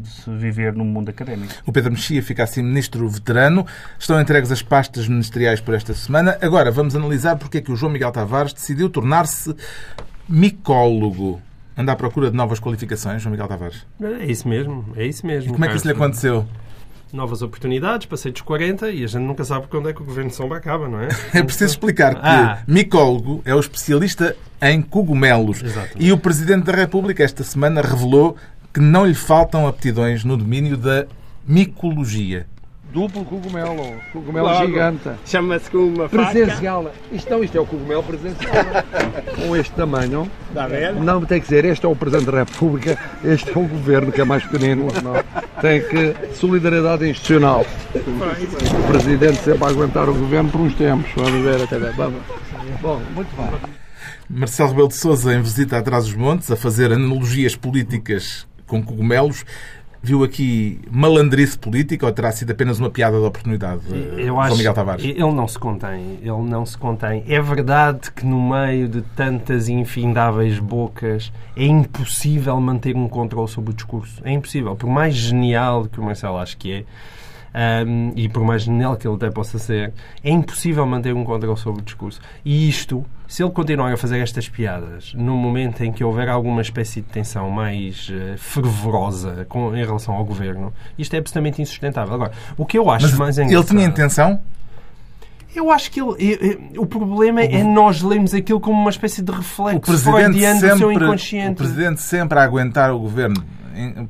[0.00, 1.52] de, se viver no mundo académico.
[1.64, 3.64] O Pedro Mexia fica assim ministro veterano.
[3.98, 6.36] Estão entregues as pastas ministeriais por esta semana.
[6.42, 9.54] Agora vamos analisar porque é que o João Miguel Tavares decidiu tornar-se
[10.28, 11.40] micólogo.
[11.76, 13.86] Anda à procura de novas qualificações, João Miguel Tavares?
[14.20, 15.50] É isso mesmo, é isso mesmo.
[15.50, 16.46] E como é que isso lhe aconteceu?
[17.12, 20.30] Novas oportunidades, passei dos 40 e a gente nunca sabe quando é que o governo
[20.30, 21.08] de sombra acaba, não é?
[21.34, 22.62] é preciso explicar que ah.
[22.66, 25.62] micólogo é o especialista em cogumelos.
[25.62, 25.96] Exatamente.
[25.98, 28.36] E o Presidente da República esta semana revelou
[28.72, 31.06] que não lhe faltam aptidões no domínio da
[31.46, 32.46] micologia
[32.92, 35.10] duplo cogumelo, cogumelo Logo, gigante.
[35.24, 36.84] Chama-se com uma Presencial.
[36.84, 36.96] Faca.
[37.10, 38.52] Isto não, isto é o cogumelo presencial.
[39.34, 40.30] com este tamanho.
[41.02, 44.20] Não, tem que ser, este é o Presidente da República, este é o Governo, que
[44.20, 44.88] é mais pequenino.
[45.02, 45.14] Não.
[45.60, 46.14] Tem que.
[46.34, 47.64] Solidariedade institucional.
[47.94, 51.10] O Presidente sempre a aguentar o Governo por uns tempos.
[51.16, 51.92] Vamos ver até bem.
[52.80, 53.72] Bom, muito bem.
[54.28, 59.44] Marcelo Rebelo de Sousa em visita atrás dos montes a fazer analogias políticas com cogumelos
[60.02, 63.82] viu aqui malandrice política ou terá sido apenas uma piada de oportunidade,
[64.18, 65.04] Eu acho, Miguel Tavares?
[65.04, 66.18] Ele não se contém.
[66.20, 67.22] Ele não se contém.
[67.28, 73.70] É verdade que no meio de tantas infindáveis bocas é impossível manter um controle sobre
[73.70, 74.20] o discurso.
[74.24, 74.74] É impossível.
[74.74, 76.84] Por mais genial que o Marcelo acho que é,
[77.54, 81.58] um, e por mais genial que ele até possa ser, é impossível manter um controle
[81.58, 82.20] sobre o discurso.
[82.44, 86.62] E isto, se ele continuar a fazer estas piadas no momento em que houver alguma
[86.62, 92.14] espécie de tensão mais uh, fervorosa com, em relação ao governo, isto é absolutamente insustentável.
[92.14, 93.68] Agora, o que eu acho Mas mais ele engraçado...
[93.68, 94.40] tinha intenção?
[95.54, 99.34] Eu acho que ele, o problema é nós lermos aquilo como uma espécie de O
[99.34, 101.54] reflexo presidente, freudiano do seu sempre, o inconsciente.
[101.56, 103.44] presidente sempre a aguentar o governo,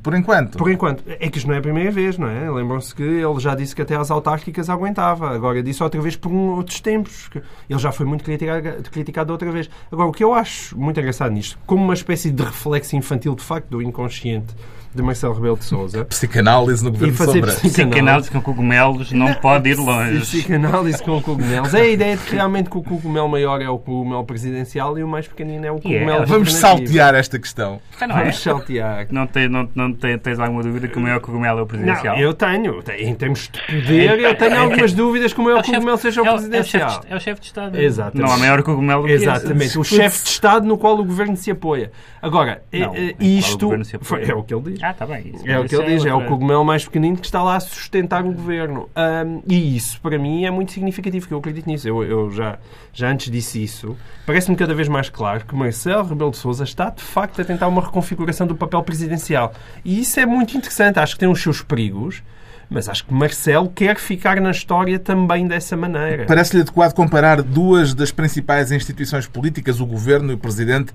[0.01, 0.57] por enquanto.
[0.57, 2.49] Por enquanto, é que isto não é a primeira vez, não é?
[2.49, 5.29] Lembram-se que ele já disse que até às autárquicas aguentava.
[5.33, 7.29] Agora disse outra vez por um- outros tempos.
[7.69, 9.69] Ele já foi muito criticado, criticado outra vez.
[9.91, 13.43] Agora, o que eu acho muito engraçado nisto, como uma espécie de reflexo infantil, de
[13.43, 14.53] facto, do inconsciente
[14.95, 17.53] de Marcelo Rebelo de Sousa, Psicanálise no e governo fazer sombra.
[17.53, 20.19] Psicanálise com cogumelos não pode ir E longe.
[20.19, 21.73] psicanálise com cogumelos.
[21.73, 25.03] É a ideia de que realmente que o cogumelo maior é o cogumelo presidencial e
[25.03, 25.99] o mais pequenino é o E é.
[25.99, 27.79] cogumelo Vamos saltear esta questão.
[27.99, 28.19] Ah, não é?
[28.21, 29.07] Vamos saltear.
[29.11, 32.15] Não, tem, não, não tem- tens alguma dúvida que o maior cogumelo é o presidencial?
[32.15, 32.83] Não, eu tenho.
[32.97, 36.21] Em termos de poder, eu tenho algumas dúvidas que o É maior chefe- cogumelo seja
[36.21, 36.99] o é o- é o chefe presidencial.
[37.01, 37.79] de- É o chefe de Estado.
[37.79, 38.27] Exatamente.
[38.27, 39.23] Não há maior cogumelo do que esse.
[39.25, 39.77] Exatamente.
[39.79, 41.91] O chefe de Estado no qual o governo se apoia.
[42.21, 43.65] Agora, Não, eh, isto.
[43.71, 43.83] apoia.
[44.01, 44.82] foi- É o que ele diz.
[44.85, 45.31] Ah, está bem.
[45.33, 47.55] Isso- É o que ele diz, é o outra- cogumelo mais pequenino que está lá
[47.55, 48.89] a sustentar o governo.
[48.95, 51.87] Ahm, e isso, para mim, é muito significativo, que eu acredito nisso.
[51.87, 52.57] Eu, eu já,
[52.91, 53.95] já antes disse isso.
[54.25, 57.67] Parece-me cada vez mais claro que Marcelo Rebelo de Sousa está, de facto, a tentar
[57.69, 59.53] uma reconfiguração do papel presidencial.
[59.85, 60.99] E isso é muito interessante.
[60.99, 62.21] Acho que tem os seus perigos,
[62.69, 66.25] mas acho que Marcelo quer ficar na história também dessa maneira.
[66.25, 70.91] Parece-lhe adequado comparar duas das principais instituições políticas, o governo e o presidente,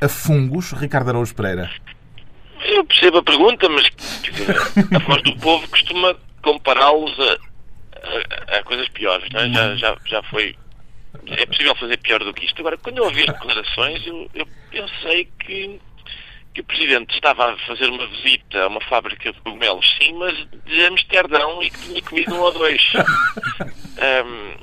[0.00, 1.68] a fungos, Ricardo Araújo Pereira.
[2.64, 3.84] Eu percebo a pergunta, mas
[4.22, 4.56] dizer,
[4.94, 9.28] a voz do povo costuma compará-los a, a- a coisas piores.
[9.30, 9.48] Não é?
[9.52, 10.56] já, já, já foi.
[11.26, 12.60] É possível fazer pior do que isto.
[12.60, 15.80] Agora, quando eu ouvi as declarações, eu, eu pensei que,
[16.54, 20.34] que o Presidente estava a fazer uma visita a uma fábrica de cogumelos, sim, mas
[20.66, 22.82] de Amsterdão e que tinha comido um ou dois.
[24.00, 24.54] Ahm,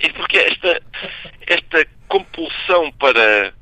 [0.00, 0.82] é porque esta,
[1.46, 3.52] esta compulsão para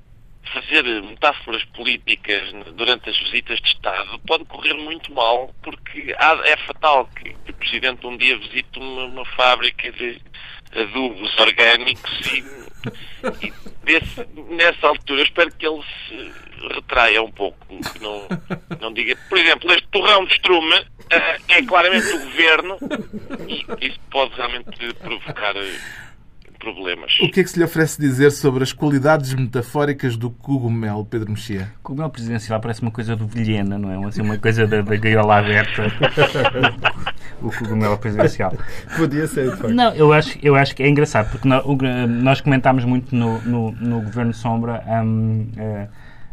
[0.53, 6.57] fazer metáforas políticas durante as visitas de Estado pode correr muito mal, porque há- é
[6.59, 10.21] fatal que o Presidente um dia visite uma, uma fábrica de
[10.75, 12.45] adubos orgânicos e,
[13.47, 13.53] e
[13.85, 16.33] desse- nessa altura espero que ele se
[16.75, 18.27] retraia um pouco, que não,
[18.81, 22.79] não diga, por exemplo, este torrão de estrume eh, é claramente do Governo
[23.49, 25.79] e isso pode realmente provocar eh,
[26.59, 27.12] problemas.
[27.23, 31.31] O que é que se lhe oferece dizer sobre as qualidades metafóricas do cogumelo, Pedro
[31.31, 31.73] Mexia?
[31.83, 34.09] Cogumelo presidencial parece uma coisa do Vilhena, não é?
[34.09, 35.83] Assim, uma coisa da, da gaiola aberta.
[37.42, 38.53] o cogumelo presidencial.
[38.97, 39.75] Podia ser, de facto.
[39.75, 41.77] Não, eu acho, eu acho que é engraçado, porque nó- o-
[42.09, 45.88] nós comentámos muito no, no, no Governo Sombra hum, eh,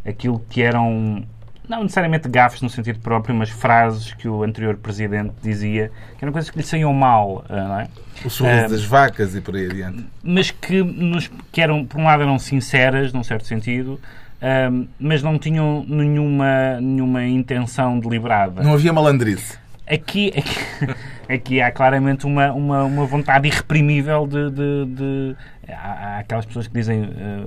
[0.06, 1.24] aquilo que eram,
[1.68, 6.32] não necessariamente gafes no sentido próprio, mas frases que o anterior Presidente dizia, que eram
[6.32, 7.88] coisas que lhe saíam mal, eh, não é?
[8.24, 8.68] O sorriso É.
[8.68, 10.04] das vacas e por aí adiante.
[10.22, 13.98] mas que, nos, que eram, por um lado, eram sinceras, num certo sentido,
[14.70, 18.62] hum, mas não tinham nenhuma, nenhuma intenção deliberada.
[18.62, 19.58] Não havia malandrice.
[19.86, 20.94] Aqui, aqui,
[21.34, 24.50] aqui há claramente uma, uma, uma vontade irreprimível de.
[24.50, 25.36] de, de-
[25.68, 27.44] há, há aquelas pessoas que dizem, eh,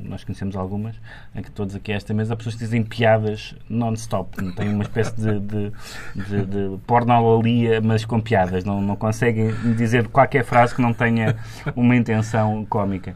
[0.00, 0.96] nós conhecemos algumas,
[1.42, 4.36] que todos aqui a esta mesa, há pessoas que dizem piadas non-stop.
[4.54, 5.72] Tem uma espécie de, de,
[6.14, 8.64] de, de pornolalia, mas com piadas.
[8.64, 11.36] Não, não conseguem dizer qualquer frase que não tenha
[11.76, 13.14] uma intenção cómica.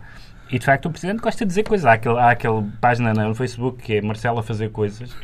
[0.53, 1.87] E de facto o Presidente gosta de dizer coisas.
[1.87, 2.37] Há aquele, há
[2.81, 5.15] página no Facebook que é Marcelo a fazer coisas.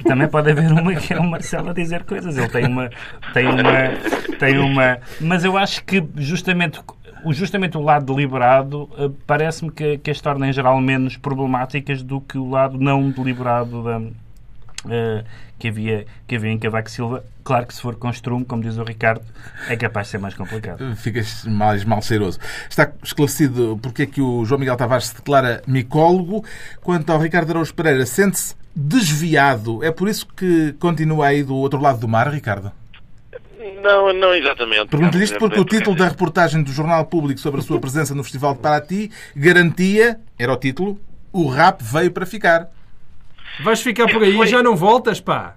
[0.00, 2.36] E também pode haver uma que é o Marcelo a dizer coisas.
[2.36, 2.90] Ele tem uma.
[3.32, 6.80] Tem uma, tem uma mas eu acho que justamente.
[7.28, 12.20] Justamente o lado deliberado eh, parece-me que, que as torna em geral menos problemáticas do
[12.20, 14.02] que o lado não deliberado da,
[14.88, 15.24] eh,
[15.58, 17.24] que, havia, que havia em Cavaco Silva.
[17.44, 19.24] Claro que se for com estrume, como diz o Ricardo,
[19.68, 20.94] é capaz de ser mais complicado.
[20.96, 22.38] Ficas mais mal cheiroso.
[22.68, 26.44] Está esclarecido porque é que o João Miguel Tavares se declara micólogo.
[26.80, 29.84] Quanto ao Ricardo Araújo Pereira, sente-se desviado.
[29.84, 32.72] É por isso que continua aí do outro lado do mar, Ricardo?
[33.82, 34.86] Não, não exatamente.
[34.86, 38.22] Pergunto-lhe isto porque o título da reportagem do Jornal Público sobre a sua presença no
[38.22, 40.98] Festival de Paraty garantia, era o título,
[41.32, 42.68] o rap veio para ficar.
[43.60, 45.56] Vais ficar por aí e já não voltas, pá.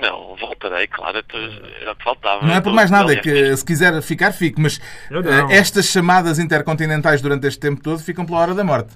[0.00, 2.46] Não, voltarei, claro, o que faltava.
[2.46, 4.60] Não é por mais nada, é que se quiser ficar, fique.
[4.60, 4.80] Mas
[5.10, 8.94] eh, estas chamadas intercontinentais durante este tempo todo ficam pela hora da morte.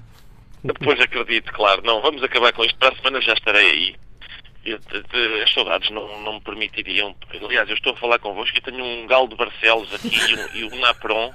[0.63, 1.81] Depois acredito, claro.
[1.83, 2.77] Não, vamos acabar com isto.
[2.79, 3.95] Para a semana já estarei aí.
[4.73, 7.15] As saudades não, não me permitiriam.
[7.43, 10.47] Aliás, eu estou a falar convosco e tenho um galo de Barcelos aqui e um,
[10.55, 11.33] e um Napron.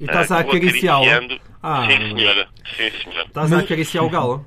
[0.00, 1.06] E estás a acariciá-lo?
[1.62, 2.48] Ah, sim, senhora.
[2.76, 3.26] Sim, senhora.
[3.26, 4.46] Estás a acariciar o galo?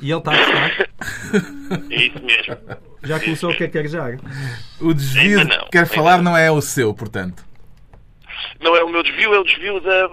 [0.00, 0.88] E ele está a gostar?
[1.90, 2.56] É isso mesmo.
[3.04, 4.18] Já começou a cacarejar?
[4.80, 6.32] O desvio Ainda não, que quer falar não.
[6.32, 7.44] não é o seu, portanto.
[8.60, 10.10] Não é o meu desvio, é o desvio da,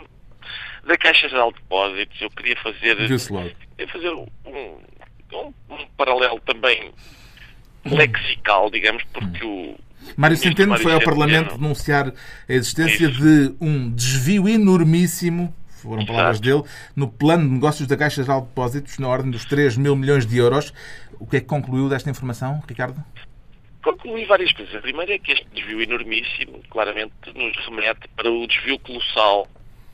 [0.85, 2.21] da Caixa Geral de Depósitos.
[2.21, 3.07] Eu queria fazer.
[3.07, 3.49] Viu-se logo.
[3.75, 6.93] Queria fazer um, um, um paralelo também
[7.95, 9.75] lexical, digamos, porque o.
[10.17, 13.21] Mário Centeno Mário foi ao Centeno- Parlamento denunciar a existência Isso.
[13.21, 16.63] de um desvio enormíssimo, foram palavras Exato.
[16.63, 19.95] dele, no plano de negócios da Caixa Geral de Depósitos, na ordem dos 3 mil
[19.95, 20.73] milhões de euros.
[21.19, 23.03] O que é que concluiu desta informação, Ricardo?
[23.83, 24.75] Concluí várias coisas.
[24.75, 29.47] A primeira é que este desvio enormíssimo claramente nos remete para o desvio colossal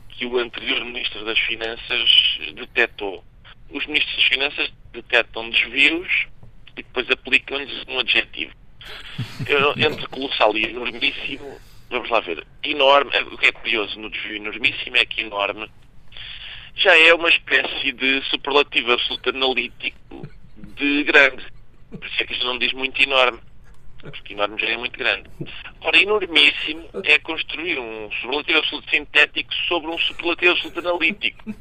[0.08, 3.22] que o anterior Ministro das Finanças detectou.
[3.70, 6.26] Os Ministros das Finanças detectam desvios
[6.76, 8.52] e depois aplicam-lhes um adjetivo.
[9.46, 11.58] Eu- Entre colossal e enormíssimo,
[11.90, 12.46] vamos lá ver.
[12.62, 15.70] Enorme, o que é curioso no desvio enormíssimo é que enorme
[16.76, 21.44] já é uma espécie de superlativo absoluto analítico de grande.
[21.90, 23.38] Por isso é que isto não diz muito enorme.
[24.02, 25.28] Porque enorme já é muito grande.
[25.80, 31.54] Ora, enormíssimo é construir um superlativo absoluto sintético sobre um superlativo absoluto analítico.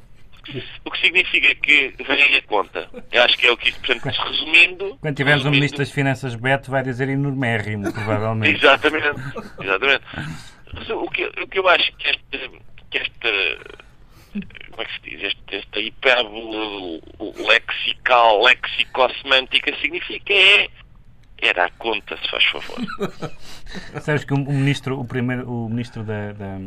[0.83, 2.89] O que significa que vem aí a conta.
[3.11, 4.97] Eu acho que é o que isto, portanto, resumindo.
[5.01, 8.57] Quando tivermos um resumindo- Ministro das Finanças Beto, vai dizer enormérrimo, provavelmente.
[8.57, 9.07] Exatamente,
[9.61, 10.03] exatamente.
[10.93, 12.49] O que, o que eu acho que esta,
[12.91, 13.75] que esta
[14.71, 17.01] como é que se diz, este, esta hipérbole
[17.47, 20.69] lexical, lexicosemântica significa é
[21.41, 22.77] era a conta, se faz favor.
[24.01, 26.59] Sabes que o, o ministro, o primeiro, o ministro da- da-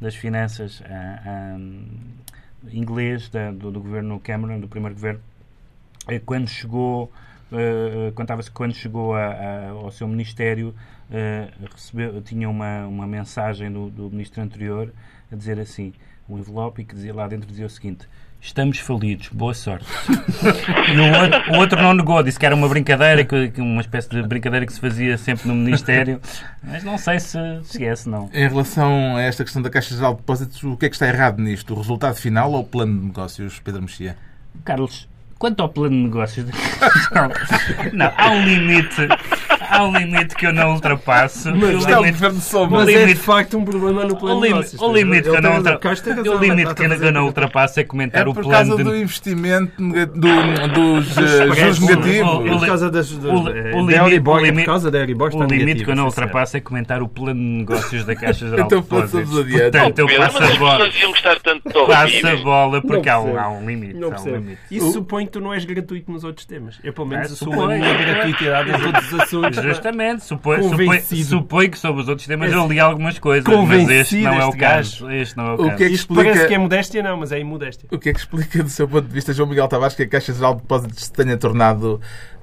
[0.00, 1.56] das Finanças ah, ah,
[2.72, 5.20] inglês da- do, do governo Cameron, do primeiro governo,
[6.08, 7.10] eh, quando chegou,
[7.52, 10.74] eh, contava-se que quando chegou a- a- ao seu ministério
[11.10, 14.92] eh, recebeu, tinha uma, uma mensagem do, do ministro anterior
[15.30, 15.92] a dizer assim,
[16.28, 18.08] um envelope e que dizia lá dentro dizia o seguinte
[18.44, 19.86] Estamos falidos, boa sorte.
[20.92, 24.10] E o outro, o outro não negou, disse que era uma brincadeira, que, uma espécie
[24.10, 26.20] de brincadeira que se fazia sempre no Ministério,
[26.62, 28.28] mas não sei se esquece, não.
[28.34, 31.08] Em relação a esta questão da Caixa Geral de Depósitos, o que é que está
[31.08, 31.72] errado nisto?
[31.72, 34.14] O resultado final ou o plano de negócios, Pedro Mexia?
[34.62, 36.46] Carlos, quanto ao plano de negócios,
[37.94, 39.08] não, há um limite,
[39.74, 41.54] há um limite que eu não ultrapasso.
[41.54, 42.22] Mas o é limite-.
[42.22, 44.80] Mas O é de limite- facto um problema no plano o de limite, negócios.
[44.82, 45.80] o limite que eu não, ultra...
[46.34, 48.90] o limite que eu não ultrapasso é comentar É o por plano causa de...
[48.90, 49.72] do investimento
[50.18, 52.50] dos juros negativos.
[52.60, 56.06] Por causa das, limite- por limite- causa da Euribor está O limite que eu não
[56.06, 59.20] ultrapasso é comentar o plano de negócios da Caixa Geral Então de Depósitos.
[59.20, 59.70] passamos adiante.
[59.72, 60.88] Portanto, eu passo a bola,
[61.88, 63.94] passo a bola porque há um, um limite.
[63.94, 64.58] Limite.
[64.70, 66.78] Isso supõe que tu não és gratuito nos outros temas.
[66.82, 69.58] Eu, pelo menos, assumo a minha gratuitidade em todos os assuntos.
[69.68, 73.56] Justamente, supõe, supõe, supõe que sobre os outros temas Esse- eu li algumas coisas, mas
[73.56, 75.10] Convencido este não é o caso.
[75.10, 75.76] Este não é o, O caso.
[75.76, 77.88] que é que Isto parece que é explica, modéstia, não, mas é imodéstia.
[77.92, 80.08] o que é que explica do seu ponto de vista, João Miguel Tavares, que a
[80.08, 82.00] Caixa Geral de Depósitos se tenha tornado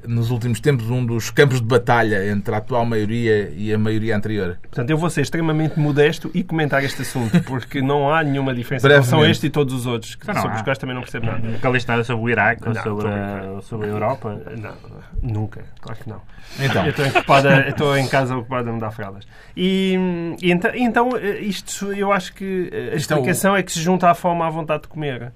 [0.08, 4.16] nos últimos tempos um dos campos de batalha entre a atual maioria e a maioria
[4.16, 4.58] anterior?
[4.62, 8.88] Portanto, eu vou ser extremamente modesto e comentar este assunto, porque não há nenhuma diferença
[8.88, 11.02] em relação a este e todos os outros, que- não sobre os quais também não
[11.02, 11.40] percebo nada.
[11.40, 14.42] Nunca nada sobre o Iraque ou Não, sobre, estou a ou sobre a Europa?
[14.58, 14.74] Não,
[15.22, 16.22] nunca, claro que não.
[16.60, 16.84] Então.
[16.86, 19.26] Eu estou, ocupada, eu estou em casa ocupado a me dar fraldas.
[19.56, 19.98] E,
[20.42, 21.10] e então, então,
[21.40, 24.50] isto eu acho que eh, a é explicação é que se junta à fome à
[24.50, 25.32] vontade de comer.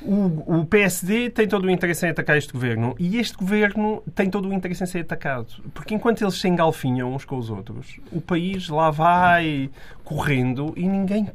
[0.00, 4.30] O, o PSD tem todo o interesse em atacar este governo e este governo tem
[4.30, 5.62] todo o interesse em ser atacado.
[5.74, 9.70] Porque enquanto eles se engalfinham uns com os outros, o país lá vai
[10.04, 11.28] correndo e ninguém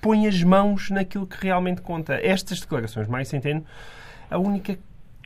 [0.00, 2.14] põe as mãos naquilo que realmente conta.
[2.14, 3.64] Estas declarações, mais Centeno,
[4.30, 4.78] a única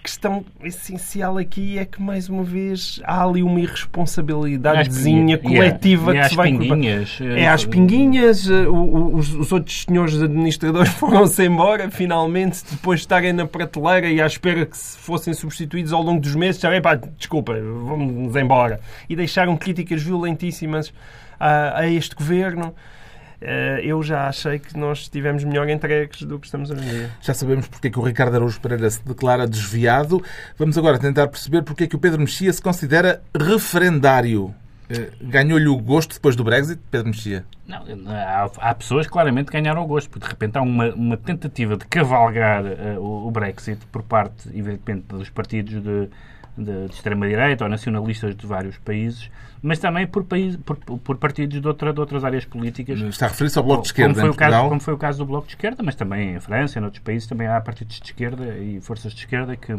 [0.03, 6.29] questão essencial aqui é que, mais uma vez, há ali uma irresponsabilidadezinha coletiva e que
[6.31, 11.45] se vai pinguinhas, É às pinguinhas, eh, o- o- os, os outros senhores administradores foram-se
[11.45, 16.03] embora, finalmente, depois de estarem na prateleira e à espera que se fossem substituídos ao
[16.03, 18.81] longo dos meses, já, pá, desculpa, vamos embora.
[19.09, 20.93] E deixaram críticas violentíssimas
[21.39, 22.75] a, a este governo.
[23.45, 27.11] Eh, eu já achei que nós estivemos melhor entregues do que estamos hoje em dia.
[27.21, 30.23] Já sabemos porque é que o Ricardo Araújo Pereira se declara desviado.
[30.57, 34.55] Vamos agora tentar perceber porque é que o Pedro Mexia se considera referendário.
[34.89, 37.45] Eh, Ganhou-lhe o gosto depois do Brexit, Pedro Mexia?
[37.67, 41.17] Não, há, há pessoas que claramente ganharam o gosto, porque de repente há uma, uma
[41.17, 46.09] tentativa de cavalgar eh, o, o Brexit por parte, evidentemente, dos partidos de,
[46.57, 49.31] de, de extrema-direita ou nacionalistas de vários países,
[49.63, 53.01] mas também por, país, por, por partidos de, outra, de outras áreas políticas.
[53.01, 55.19] Está a referir-se ao Bloco de Esquerda como foi, o caso, como foi o caso
[55.19, 58.05] do Bloco de Esquerda, mas também em França, em outros países, também há partidos de
[58.05, 59.75] esquerda e forças de esquerda que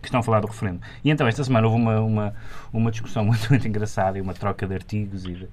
[0.00, 0.80] que estão a falar do referendo.
[1.04, 2.34] E então, esta semana houve uma, uma,
[2.72, 5.48] uma discussão muito, muito engraçada e uma troca de artigos e de,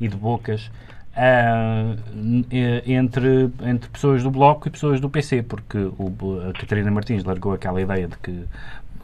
[0.00, 0.70] e de bocas
[1.10, 1.98] uh,
[2.86, 6.12] entre, entre pessoas do Bloco e pessoas do PC, porque o,
[6.48, 8.44] a Catarina Martins largou aquela ideia de que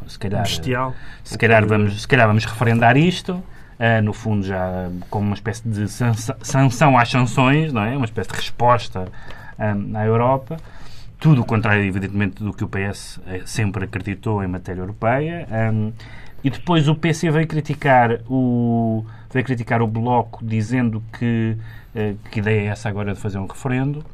[0.06, 0.94] se calhar, Bestial.
[1.24, 3.42] se calhar, vamos, se calhar vamos referendar isto.
[3.78, 7.94] Uh, no fundo, já como uma espécie de sanção às sanções, não é?
[7.94, 9.06] Uma espécie de resposta
[9.58, 10.56] um, à Europa.
[11.18, 15.46] Tudo o contrário, evidentemente, do que o PS eh, sempre acreditou em matéria europeia.
[15.72, 15.92] Um,
[16.44, 21.56] e depois o PC veio criticar o, veio criticar o Bloco, dizendo que,
[21.94, 24.04] uh, que ideia é essa agora de fazer um referendo.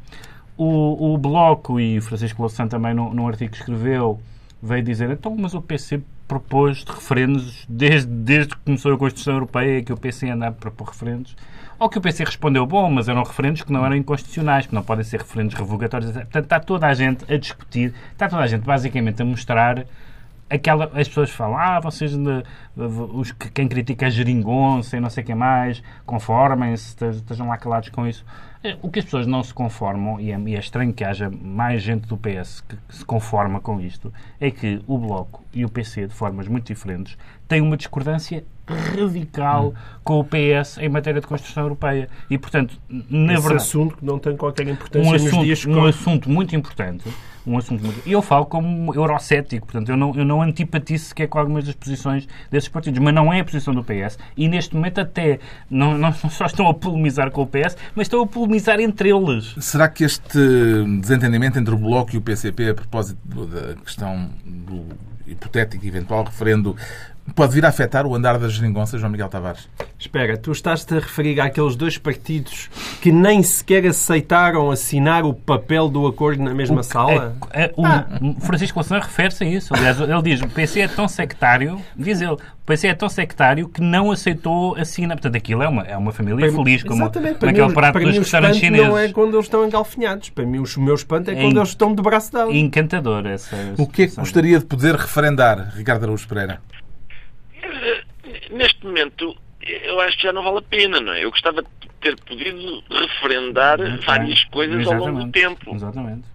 [0.57, 4.19] O, o Bloco, e Francisco Louçã também num, num artigo que escreveu,
[4.63, 9.83] veio dizer, então, mas o PC propôs referendos desde, desde que começou a Constituição Europeia
[9.83, 11.35] que o PC anda a propor referendos.
[11.77, 14.81] Ou que o PC respondeu, bom, mas eram referendos que não eram inconstitucionais, que não
[14.81, 16.13] podem ser referendos revogatórios.
[16.13, 19.85] Portanto, está toda a gente a discutir, está toda a gente basicamente a mostrar
[20.49, 22.13] aquela, as pessoas falam, ah, vocês,
[22.77, 27.89] os, quem critica a geringonça e não sei o que mais, conformem-se, estejam lá calados
[27.89, 28.23] com isso.
[28.81, 31.81] O que as pessoas não se conformam, e é, e é estranho que haja mais
[31.81, 35.69] gente do PS que, que se conforma com isto, é que o Bloco e o
[35.69, 39.73] PC, de formas muito diferentes, têm uma discordância radical hum.
[40.03, 42.07] com o PS em matéria de Constituição Europeia.
[42.29, 43.55] E, portanto, na Esse verdade...
[43.55, 47.09] assunto que não tem qualquer importância um assunto, dias Um assunto muito importante
[47.45, 48.07] um assunto muito...
[48.07, 52.27] Eu falo como eurocético, portanto, eu não, eu não antipatizo sequer com algumas das posições
[52.49, 54.17] desses partidos, mas não é a posição do PS.
[54.37, 55.39] E neste momento até
[55.69, 59.55] não, não só estão a polemizar com o PS, mas estão a polemizar entre eles.
[59.59, 60.39] Será que este
[60.99, 64.85] desentendimento entre o Bloco e o PCP a propósito da questão do
[65.25, 66.75] hipotético eventual referendo
[67.35, 69.67] pode vir a afetar o andar das geringonças, João Miguel Tavares?
[69.97, 72.69] Espera, tu estás-te a referir àqueles dois partidos
[73.01, 77.35] que nem sequer aceitaram assinar o papel do acordo na mesma o, sala?
[77.51, 78.05] É, é, o ah.
[78.41, 79.73] Francisco Louçã refere-se a isso.
[79.73, 83.67] Aliás, ele diz o PC é tão sectário, diz ele, o PC é tão sectário
[83.67, 85.17] que não aceitou assinar.
[85.17, 88.17] Portanto, aquilo é uma, é uma família para feliz, como, como aquele mim, prato dos
[88.17, 88.87] restaurantes chineses.
[88.87, 90.29] não é quando eles estão engalfinhados.
[90.29, 92.51] Para mim, o meu espanto é, é quando eles estão de braço dado.
[92.51, 93.55] Encantador essa.
[93.77, 96.61] O que é que gostaria de poder referendar, Ricardo Araújo Pereira?
[98.51, 101.23] Neste momento, eu acho que já não vale a pena, não é?
[101.23, 101.69] Eu gostava de
[102.01, 105.07] ter podido referendar várias coisas Exatamente.
[105.07, 105.75] ao longo do tempo.
[105.75, 106.27] Exatamente.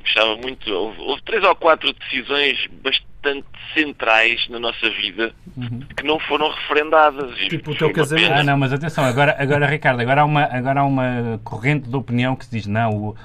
[0.00, 0.72] Gostava muito.
[0.72, 3.09] Houve, houve, três ou quatro decisões bastante
[3.74, 5.80] centrais na nossa vida uhum.
[5.96, 7.36] que não foram referendadas.
[7.48, 8.32] Tipo o teu casamento.
[8.32, 11.96] Ah, não, mas atenção, agora, agora Ricardo, agora há, uma, agora há uma corrente de
[11.96, 13.16] opinião que se diz não, o, uh,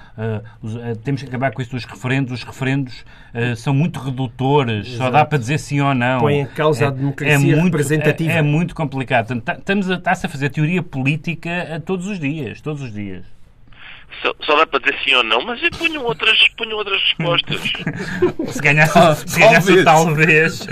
[0.62, 4.88] os, uh, temos que acabar com isso dos referendos, os referendos uh, são muito redutores,
[4.88, 4.98] Exato.
[4.98, 6.20] só dá para dizer sim ou não.
[6.20, 8.32] Põe em causa é, a democracia é muito, representativa.
[8.32, 9.42] É, é, muito complicado.
[9.58, 13.35] Estamos a, está-se a fazer teoria política todos os dias, todos os dias.
[14.22, 17.62] Só, só, dá para dizer sim ou não, mas eu ponho outras, ponho outras respostas.
[18.54, 20.66] se ganhasse, oh, se ganhasse talvez.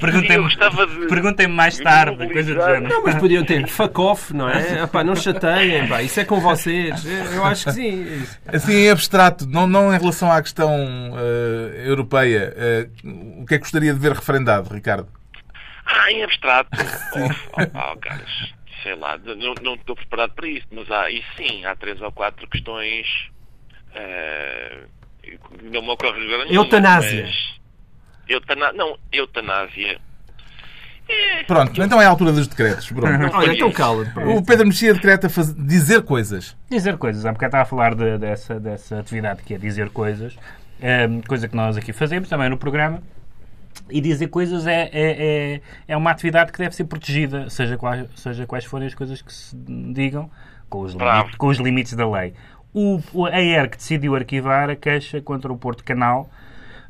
[0.00, 2.88] Perguntem-me de, perguntem mais tarde, coisa do género.
[2.88, 4.82] Não, mas podiam ter fuck off, não é?
[4.84, 7.04] Epá, não chateiem, pá, isso é com vocês.
[7.34, 8.26] Eu acho que sim.
[8.46, 10.70] Assim, em abstrato, não, não em relação à questão
[11.12, 12.54] uh, europeia,
[13.04, 15.08] uh, o que é que gostaria de ver referendado, Ricardo?
[15.86, 16.68] Ah, em abstrato.
[17.16, 21.22] oh, oh, oh, caras sei lá, não, não estou preparado para isso, mas há, e
[21.36, 23.06] sim, há três ou quatro questões.
[23.90, 24.86] Uh,
[25.62, 27.24] não me ocorre agora Eutanásia.
[27.24, 27.60] Mas,
[28.28, 30.00] eutana, não, eutanásia.
[31.08, 32.92] É, Pronto, então é a altura dos decretos.
[33.32, 34.04] Olha, então cala.
[34.26, 35.54] O Pedro Mexia decreta faz...
[35.54, 36.56] dizer coisas.
[36.68, 37.24] Dizer coisas.
[37.24, 40.36] Há bocado estava a falar de, dessa, dessa atividade que é dizer coisas,
[40.80, 43.02] é, coisa que nós aqui fazemos também no programa.
[43.90, 48.08] E dizer coisas é, é, é, é, uma atividade que deve ser protegida, seja quais,
[48.16, 49.56] seja quais forem as coisas que se
[49.92, 50.30] digam,
[50.68, 52.34] com os, limites, com os limites da lei.
[52.74, 56.28] O, a ERC decidiu arquivar a queixa contra o Porto Canal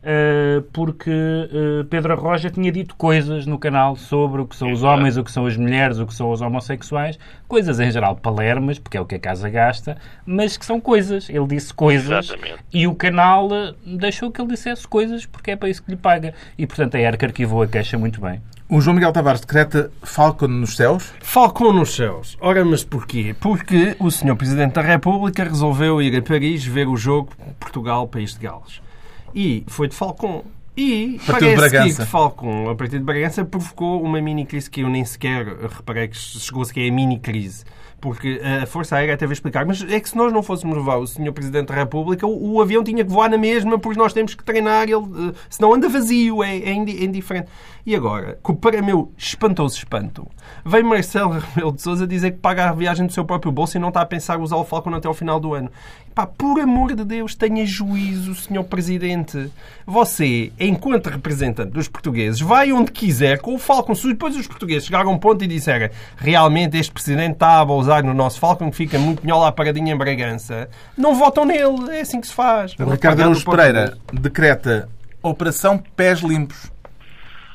[0.07, 4.83] uh, porque uh, Pedro Arroja tinha dito coisas no canal sobre o que são os
[4.83, 8.79] homens, o que são as mulheres, o que são os homossexuais, coisas em geral palermas,
[8.79, 11.29] porque é o que a casa gasta, mas que são coisas.
[11.29, 12.63] Ele disse coisas Exatamente.
[12.73, 15.97] e o canal uh, deixou que ele dissesse coisas porque é para isso que lhe
[15.97, 16.33] paga.
[16.57, 18.41] E, portanto, a ERC arquivou a queixa muito bem.
[18.69, 21.15] O João Miguel Tavares decreta Falcon nos céus?
[21.21, 22.37] Falcon nos céus.
[22.41, 23.35] Ora, mas porquê?
[23.39, 24.35] Porque o Sr.
[24.35, 27.31] Presidente da República resolveu ir a Paris ver o jogo
[27.61, 28.86] Portugal-País de Gales.
[29.35, 30.45] E foi de Falcon.
[30.77, 35.05] E parece que de Falcon, a partir de Bragança, provocou uma mini-crise que eu nem
[35.07, 37.65] sequer reparei que chegou-se que é a mini-crise
[38.01, 40.97] porque a Força Aérea teve a explicar, mas é que se nós não fôssemos levar
[40.97, 41.33] o Sr.
[41.33, 44.45] Presidente da República, o, o, avião tinha que voar na mesma, porque nós temos que
[44.45, 47.49] treinar, ele, uh, senão anda vazio, é, é, indiferente.
[47.85, 50.29] E agora, para meu espantoso espanto,
[50.65, 53.81] vem Marcelo Rebelo de Sousa dizer que paga a viagem do seu próprio bolso e
[53.81, 55.71] não está a pensar usar o Falcon até ao final do ano.
[56.17, 58.65] Pá, por amor de Deus, tenha juízo, Sr.
[58.65, 59.53] Presidente.
[59.85, 63.95] Você enquanto representante dos portugueses, vai onde quiser com o Falcon.
[63.95, 67.61] Se depois os portugueses chegaram a um ponto e disserem realmente este presidente está a
[67.61, 71.91] abusar no nosso Falcon, que fica muito melhor lá paradinho em Bragança, não votam nele.
[71.91, 72.73] É assim que se faz.
[72.73, 74.89] Ricardo Araújo Pereira decreta
[75.23, 76.73] Operação Pés Limpos.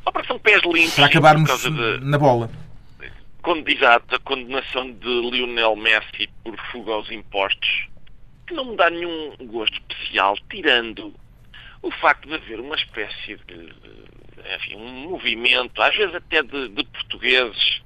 [0.05, 0.93] Operação Pés Limpos.
[0.93, 1.99] Para acabarmos de...
[2.05, 2.47] na bola.
[3.65, 7.87] Exato, a condenação de Lionel Messi por fuga aos impostos,
[8.51, 11.13] que não me dá nenhum gosto especial, tirando
[11.81, 13.73] o facto de haver uma espécie de,
[14.55, 17.81] enfim, um movimento, às vezes até de, de portugueses,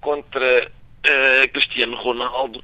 [0.00, 2.62] contra uh, Cristiano Ronaldo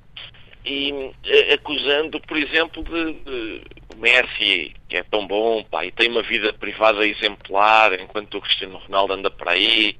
[0.64, 6.08] e uh, acusando, por exemplo, de, de Messi, que é tão bom, pá, e tem
[6.08, 9.98] uma vida privada exemplar, enquanto o Cristiano Ronaldo anda por aí,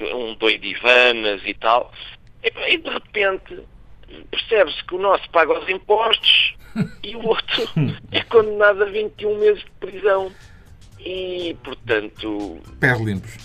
[0.00, 1.92] um doido Ivanas e tal.
[2.42, 3.62] E, e de repente
[4.30, 6.54] percebe-se que o nosso paga os impostos
[7.02, 7.68] e o outro
[8.10, 10.30] é condenado a 21 meses de prisão.
[11.00, 12.60] E, portanto...
[12.80, 13.36] Pés limpos.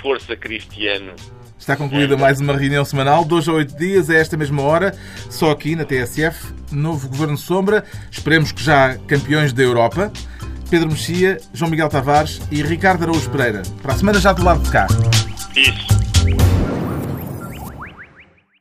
[0.00, 1.12] Força Cristiano.
[1.58, 4.96] Está concluída mais uma reunião semanal, dois a oito dias, a esta mesma hora,
[5.28, 10.10] só aqui na TSF, novo Governo Sombra, esperemos que já campeões da Europa,
[10.70, 13.62] Pedro Mexia, João Miguel Tavares e Ricardo Araújo Pereira.
[13.82, 14.86] Para a semana já do lado de cá.
[15.56, 16.67] Isso.